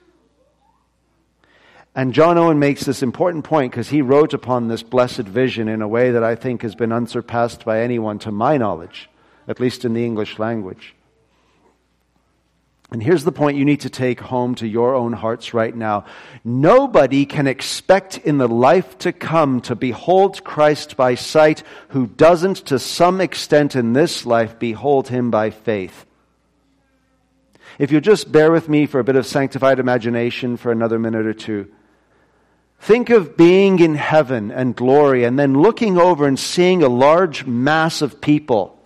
And 1.94 2.14
John 2.14 2.38
Owen 2.38 2.58
makes 2.58 2.84
this 2.84 3.02
important 3.02 3.44
point 3.44 3.72
because 3.72 3.88
he 3.88 4.02
wrote 4.02 4.32
upon 4.32 4.68
this 4.68 4.82
blessed 4.82 5.22
vision 5.22 5.68
in 5.68 5.82
a 5.82 5.88
way 5.88 6.12
that 6.12 6.24
I 6.24 6.36
think 6.36 6.62
has 6.62 6.74
been 6.74 6.92
unsurpassed 6.92 7.64
by 7.64 7.80
anyone 7.82 8.18
to 8.20 8.32
my 8.32 8.56
knowledge, 8.56 9.10
at 9.46 9.60
least 9.60 9.84
in 9.84 9.92
the 9.92 10.04
English 10.04 10.38
language. 10.38 10.94
And 12.92 13.02
here's 13.02 13.24
the 13.24 13.33
point 13.33 13.57
you 13.57 13.64
need 13.64 13.81
to 13.81 13.90
take 13.90 14.20
home 14.20 14.55
to 14.57 14.68
your 14.68 14.94
own 14.94 15.14
hearts 15.14 15.55
right 15.55 15.74
now. 15.74 16.05
Nobody 16.44 17.24
can 17.24 17.46
expect 17.46 18.18
in 18.18 18.37
the 18.37 18.46
life 18.46 18.98
to 18.98 19.14
come 19.14 19.62
to 19.62 19.74
behold 19.74 20.44
Christ 20.44 20.94
by 20.94 21.14
sight 21.14 21.62
who 21.88 22.07
doesn't, 22.07 22.57
to 22.66 22.78
some 22.78 23.22
extent 23.22 23.76
in 23.76 23.94
this 23.94 24.26
life, 24.26 24.59
behold 24.59 25.09
him 25.09 25.31
by 25.31 25.48
faith. 25.48 26.05
If 27.78 27.90
you'll 27.90 28.02
just 28.02 28.31
bear 28.31 28.52
with 28.52 28.68
me 28.68 28.85
for 28.85 29.00
a 29.00 29.05
bit 29.05 29.16
of 29.16 29.26
sanctified 29.26 29.78
imagination 29.78 30.59
for 30.59 30.70
another 30.70 30.98
minute 30.98 31.24
or 31.24 31.33
two. 31.33 31.72
Think 32.78 33.09
of 33.09 33.38
being 33.38 33.78
in 33.78 33.94
heaven 33.94 34.50
and 34.50 34.76
glory 34.76 35.24
and 35.24 35.38
then 35.38 35.62
looking 35.62 35.96
over 35.96 36.26
and 36.26 36.38
seeing 36.38 36.83
a 36.83 36.90
large 36.90 37.46
mass 37.46 38.02
of 38.02 38.20
people 38.20 38.81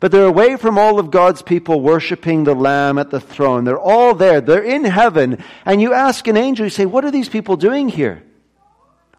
but 0.00 0.10
they're 0.10 0.24
away 0.24 0.56
from 0.56 0.78
all 0.78 0.98
of 0.98 1.10
God's 1.10 1.42
people 1.42 1.82
worshiping 1.82 2.44
the 2.44 2.54
Lamb 2.54 2.98
at 2.98 3.10
the 3.10 3.20
throne. 3.20 3.64
They're 3.64 3.78
all 3.78 4.14
there. 4.14 4.40
They're 4.40 4.62
in 4.62 4.84
heaven. 4.84 5.44
And 5.66 5.80
you 5.82 5.92
ask 5.92 6.26
an 6.26 6.38
angel, 6.38 6.64
you 6.66 6.70
say, 6.70 6.86
What 6.86 7.04
are 7.04 7.10
these 7.10 7.28
people 7.28 7.56
doing 7.56 7.90
here? 7.90 8.24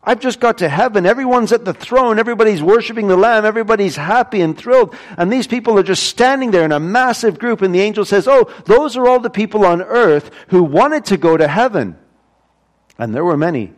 I've 0.03 0.19
just 0.19 0.39
got 0.39 0.57
to 0.57 0.69
heaven. 0.69 1.05
Everyone's 1.05 1.51
at 1.51 1.63
the 1.63 1.75
throne. 1.75 2.17
Everybody's 2.17 2.63
worshiping 2.63 3.07
the 3.07 3.15
Lamb. 3.15 3.45
Everybody's 3.45 3.95
happy 3.95 4.41
and 4.41 4.57
thrilled. 4.57 4.95
And 5.15 5.31
these 5.31 5.45
people 5.45 5.77
are 5.77 5.83
just 5.83 6.03
standing 6.03 6.49
there 6.49 6.65
in 6.65 6.71
a 6.71 6.79
massive 6.79 7.37
group. 7.37 7.61
And 7.61 7.75
the 7.75 7.81
angel 7.81 8.03
says, 8.03 8.27
Oh, 8.27 8.51
those 8.65 8.97
are 8.97 9.07
all 9.07 9.19
the 9.19 9.29
people 9.29 9.63
on 9.63 9.83
earth 9.83 10.31
who 10.47 10.63
wanted 10.63 11.05
to 11.05 11.17
go 11.17 11.37
to 11.37 11.47
heaven. 11.47 11.95
And 12.97 13.13
there 13.13 13.23
were 13.23 13.37
many. 13.37 13.73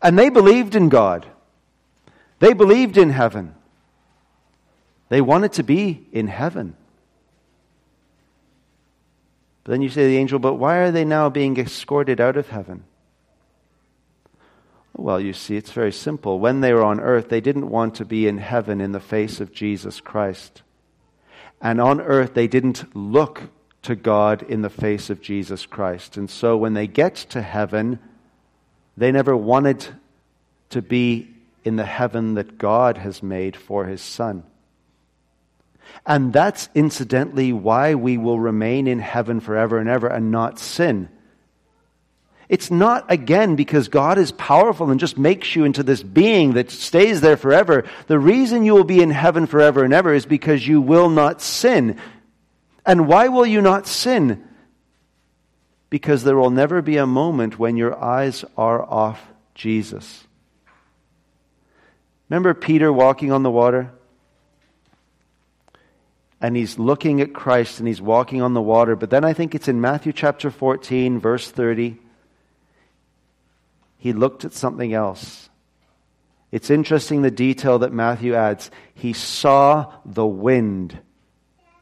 And 0.00 0.18
they 0.18 0.30
believed 0.30 0.74
in 0.74 0.88
God. 0.88 1.26
They 2.38 2.54
believed 2.54 2.96
in 2.96 3.10
heaven. 3.10 3.54
They 5.08 5.20
wanted 5.20 5.52
to 5.54 5.62
be 5.62 6.06
in 6.12 6.28
heaven. 6.28 6.76
But 9.64 9.72
then 9.72 9.82
you 9.82 9.88
say 9.88 10.02
to 10.02 10.08
the 10.08 10.16
angel, 10.16 10.38
but 10.38 10.54
why 10.54 10.78
are 10.78 10.90
they 10.90 11.04
now 11.04 11.28
being 11.28 11.58
escorted 11.58 12.20
out 12.20 12.36
of 12.36 12.48
heaven? 12.48 12.84
Well, 14.96 15.20
you 15.20 15.32
see, 15.32 15.56
it's 15.56 15.70
very 15.70 15.92
simple. 15.92 16.40
When 16.40 16.60
they 16.60 16.72
were 16.72 16.84
on 16.84 17.00
earth, 17.00 17.28
they 17.28 17.40
didn't 17.40 17.70
want 17.70 17.94
to 17.96 18.04
be 18.04 18.26
in 18.26 18.38
heaven 18.38 18.80
in 18.80 18.92
the 18.92 19.00
face 19.00 19.40
of 19.40 19.52
Jesus 19.52 20.00
Christ. 20.00 20.62
And 21.60 21.80
on 21.80 22.00
earth, 22.00 22.34
they 22.34 22.48
didn't 22.48 22.96
look 22.96 23.42
to 23.82 23.94
God 23.94 24.42
in 24.42 24.62
the 24.62 24.70
face 24.70 25.08
of 25.08 25.22
Jesus 25.22 25.66
Christ. 25.66 26.16
And 26.16 26.28
so 26.28 26.56
when 26.56 26.74
they 26.74 26.86
get 26.86 27.14
to 27.30 27.42
heaven, 27.42 27.98
they 28.96 29.12
never 29.12 29.36
wanted 29.36 29.86
to 30.70 30.82
be 30.82 31.28
in 31.64 31.76
the 31.76 31.86
heaven 31.86 32.34
that 32.34 32.58
God 32.58 32.98
has 32.98 33.22
made 33.22 33.56
for 33.56 33.86
his 33.86 34.02
Son. 34.02 34.42
And 36.06 36.32
that's 36.32 36.68
incidentally 36.74 37.52
why 37.52 37.94
we 37.94 38.16
will 38.16 38.38
remain 38.38 38.86
in 38.86 38.98
heaven 38.98 39.40
forever 39.40 39.78
and 39.78 39.88
ever 39.88 40.06
and 40.06 40.30
not 40.30 40.58
sin. 40.58 41.08
It's 42.48 42.70
not, 42.70 43.10
again, 43.12 43.56
because 43.56 43.88
God 43.88 44.16
is 44.16 44.32
powerful 44.32 44.90
and 44.90 44.98
just 44.98 45.18
makes 45.18 45.54
you 45.54 45.64
into 45.64 45.82
this 45.82 46.02
being 46.02 46.54
that 46.54 46.70
stays 46.70 47.20
there 47.20 47.36
forever. 47.36 47.84
The 48.06 48.18
reason 48.18 48.64
you 48.64 48.74
will 48.74 48.84
be 48.84 49.02
in 49.02 49.10
heaven 49.10 49.46
forever 49.46 49.84
and 49.84 49.92
ever 49.92 50.14
is 50.14 50.24
because 50.24 50.66
you 50.66 50.80
will 50.80 51.10
not 51.10 51.42
sin. 51.42 51.98
And 52.86 53.06
why 53.06 53.28
will 53.28 53.44
you 53.44 53.60
not 53.60 53.86
sin? 53.86 54.42
Because 55.90 56.24
there 56.24 56.36
will 56.36 56.50
never 56.50 56.80
be 56.80 56.96
a 56.96 57.06
moment 57.06 57.58
when 57.58 57.76
your 57.76 58.02
eyes 58.02 58.46
are 58.56 58.82
off 58.82 59.22
Jesus. 59.54 60.24
Remember 62.30 62.54
Peter 62.54 62.90
walking 62.90 63.30
on 63.30 63.42
the 63.42 63.50
water? 63.50 63.90
And 66.40 66.56
he's 66.56 66.78
looking 66.78 67.20
at 67.20 67.34
Christ 67.34 67.78
and 67.78 67.88
he's 67.88 68.00
walking 68.00 68.42
on 68.42 68.54
the 68.54 68.62
water. 68.62 68.94
But 68.94 69.10
then 69.10 69.24
I 69.24 69.32
think 69.32 69.54
it's 69.54 69.68
in 69.68 69.80
Matthew 69.80 70.12
chapter 70.12 70.50
14, 70.50 71.18
verse 71.18 71.50
30. 71.50 71.98
He 73.98 74.12
looked 74.12 74.44
at 74.44 74.52
something 74.52 74.94
else. 74.94 75.50
It's 76.52 76.70
interesting 76.70 77.22
the 77.22 77.30
detail 77.30 77.80
that 77.80 77.92
Matthew 77.92 78.34
adds. 78.34 78.70
He 78.94 79.12
saw 79.12 79.92
the 80.04 80.26
wind 80.26 80.98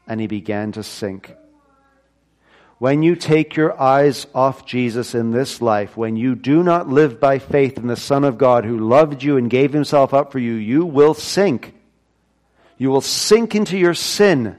and 0.07 0.19
he 0.19 0.27
began 0.27 0.71
to 0.73 0.83
sink. 0.83 1.35
When 2.79 3.01
you 3.01 3.15
take 3.15 3.55
your 3.55 3.79
eyes 3.79 4.27
off 4.35 4.65
Jesus 4.65 5.15
in 5.15 5.31
this 5.31 5.61
life, 5.61 5.97
when 5.97 6.15
you 6.15 6.35
do 6.35 6.61
not 6.61 6.87
live 6.87 7.19
by 7.19 7.39
faith 7.39 7.77
in 7.77 7.87
the 7.87 7.95
Son 7.95 8.23
of 8.23 8.37
God 8.37 8.65
who 8.65 8.77
loved 8.77 9.23
you 9.23 9.37
and 9.37 9.49
gave 9.49 9.73
himself 9.73 10.13
up 10.13 10.31
for 10.31 10.39
you, 10.39 10.53
you 10.53 10.85
will 10.85 11.13
sink. 11.13 11.73
You 12.77 12.89
will 12.89 13.01
sink 13.01 13.55
into 13.55 13.77
your 13.77 13.93
sin. 13.93 14.57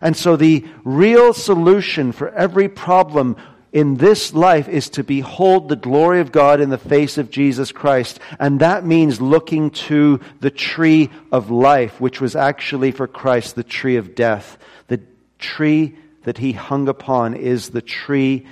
And 0.00 0.16
so 0.16 0.36
the 0.36 0.66
real 0.84 1.32
solution 1.32 2.12
for 2.12 2.28
every 2.28 2.68
problem 2.68 3.36
in 3.72 3.96
this 3.96 4.32
life 4.32 4.68
is 4.68 4.90
to 4.90 5.02
behold 5.02 5.68
the 5.68 5.76
glory 5.76 6.20
of 6.20 6.30
God 6.30 6.60
in 6.60 6.70
the 6.70 6.78
face 6.78 7.18
of 7.18 7.30
Jesus 7.30 7.72
Christ. 7.72 8.20
And 8.38 8.60
that 8.60 8.86
means 8.86 9.20
looking 9.20 9.70
to 9.70 10.20
the 10.40 10.50
tree 10.50 11.10
of 11.32 11.50
life, 11.50 12.00
which 12.00 12.20
was 12.20 12.36
actually 12.36 12.92
for 12.92 13.08
Christ 13.08 13.56
the 13.56 13.64
tree 13.64 13.96
of 13.96 14.14
death. 14.14 14.58
The 14.86 15.00
tree 15.38 15.96
that 16.22 16.38
he 16.38 16.52
hung 16.52 16.88
upon 16.88 17.34
is 17.34 17.70
the 17.70 17.82
tree 17.82 18.46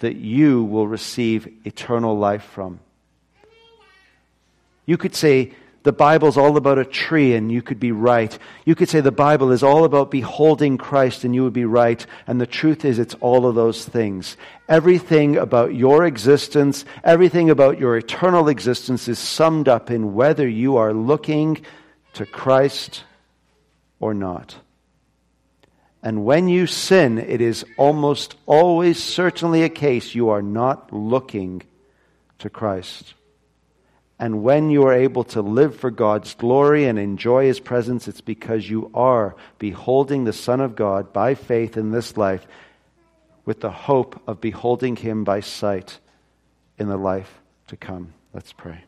that 0.00 0.14
you 0.14 0.62
will 0.62 0.86
receive 0.86 1.48
eternal 1.64 2.16
life 2.16 2.44
from. 2.44 2.78
You 4.86 4.96
could 4.96 5.14
say, 5.14 5.54
the 5.84 5.92
Bible's 5.92 6.36
all 6.36 6.56
about 6.56 6.78
a 6.78 6.84
tree, 6.84 7.34
and 7.34 7.52
you 7.52 7.62
could 7.62 7.78
be 7.78 7.92
right. 7.92 8.36
You 8.64 8.74
could 8.74 8.88
say 8.88 9.00
the 9.00 9.12
Bible 9.12 9.52
is 9.52 9.62
all 9.62 9.84
about 9.84 10.10
beholding 10.10 10.76
Christ, 10.76 11.24
and 11.24 11.34
you 11.34 11.44
would 11.44 11.52
be 11.52 11.64
right. 11.64 12.04
And 12.26 12.40
the 12.40 12.46
truth 12.46 12.84
is, 12.84 12.98
it's 12.98 13.14
all 13.20 13.46
of 13.46 13.54
those 13.54 13.84
things. 13.84 14.36
Everything 14.68 15.36
about 15.36 15.74
your 15.74 16.04
existence, 16.04 16.84
everything 17.04 17.48
about 17.48 17.78
your 17.78 17.96
eternal 17.96 18.48
existence 18.48 19.08
is 19.08 19.18
summed 19.18 19.68
up 19.68 19.90
in 19.90 20.14
whether 20.14 20.46
you 20.48 20.76
are 20.76 20.92
looking 20.92 21.64
to 22.14 22.26
Christ 22.26 23.04
or 24.00 24.14
not. 24.14 24.56
And 26.02 26.24
when 26.24 26.48
you 26.48 26.66
sin, 26.66 27.18
it 27.18 27.40
is 27.40 27.64
almost 27.76 28.34
always 28.46 29.02
certainly 29.02 29.62
a 29.62 29.68
case 29.68 30.14
you 30.14 30.28
are 30.30 30.42
not 30.42 30.92
looking 30.92 31.62
to 32.38 32.50
Christ. 32.50 33.14
And 34.18 34.42
when 34.42 34.70
you 34.70 34.84
are 34.84 34.92
able 34.92 35.24
to 35.24 35.42
live 35.42 35.76
for 35.76 35.90
God's 35.90 36.34
glory 36.34 36.86
and 36.86 36.98
enjoy 36.98 37.46
His 37.46 37.60
presence, 37.60 38.08
it's 38.08 38.20
because 38.20 38.68
you 38.68 38.90
are 38.92 39.36
beholding 39.58 40.24
the 40.24 40.32
Son 40.32 40.60
of 40.60 40.74
God 40.74 41.12
by 41.12 41.34
faith 41.34 41.76
in 41.76 41.92
this 41.92 42.16
life 42.16 42.46
with 43.44 43.60
the 43.60 43.70
hope 43.70 44.20
of 44.26 44.40
beholding 44.40 44.96
Him 44.96 45.22
by 45.22 45.40
sight 45.40 46.00
in 46.78 46.88
the 46.88 46.96
life 46.96 47.40
to 47.68 47.76
come. 47.76 48.12
Let's 48.34 48.52
pray. 48.52 48.84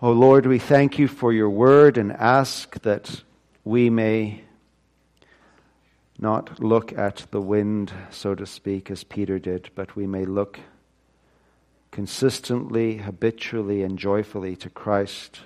Oh 0.00 0.12
Lord, 0.12 0.46
we 0.46 0.58
thank 0.58 0.98
you 0.98 1.08
for 1.08 1.32
your 1.32 1.50
word 1.50 1.98
and 1.98 2.12
ask 2.12 2.80
that 2.82 3.22
we 3.64 3.90
may 3.90 4.42
not 6.18 6.60
look 6.62 6.92
at 6.92 7.26
the 7.30 7.40
wind, 7.40 7.92
so 8.10 8.34
to 8.34 8.46
speak, 8.46 8.90
as 8.90 9.02
Peter 9.02 9.38
did, 9.38 9.70
but 9.74 9.96
we 9.96 10.06
may 10.06 10.24
look 10.24 10.60
consistently, 11.94 12.96
habitually, 12.96 13.84
and 13.84 13.96
joyfully 13.96 14.56
to 14.56 14.68
Christ. 14.68 15.38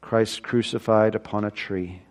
Christ 0.00 0.44
crucified 0.44 1.16
upon 1.16 1.44
a 1.44 1.50
tree, 1.50 2.02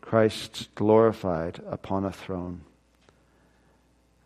Christ 0.00 0.68
glorified 0.74 1.60
upon 1.70 2.04
a 2.04 2.10
throne, 2.10 2.62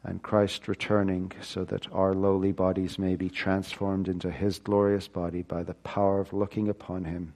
and 0.02 0.22
Christ 0.22 0.68
returning 0.68 1.30
so 1.42 1.64
that 1.64 1.92
our 1.92 2.14
lowly 2.14 2.52
bodies 2.52 2.98
may 2.98 3.14
be 3.14 3.28
transformed 3.28 4.08
into 4.08 4.30
his 4.30 4.58
glorious 4.58 5.06
body 5.06 5.42
by 5.42 5.62
the 5.62 5.74
power 5.74 6.20
of 6.20 6.32
looking 6.32 6.70
upon 6.70 7.04
him. 7.04 7.34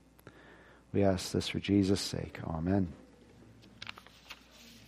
We 0.95 1.05
ask 1.05 1.33
this 1.33 1.49
for 1.49 1.61
Jesus' 1.61 2.01
sake. 2.01 2.39
Amen. 2.47 2.95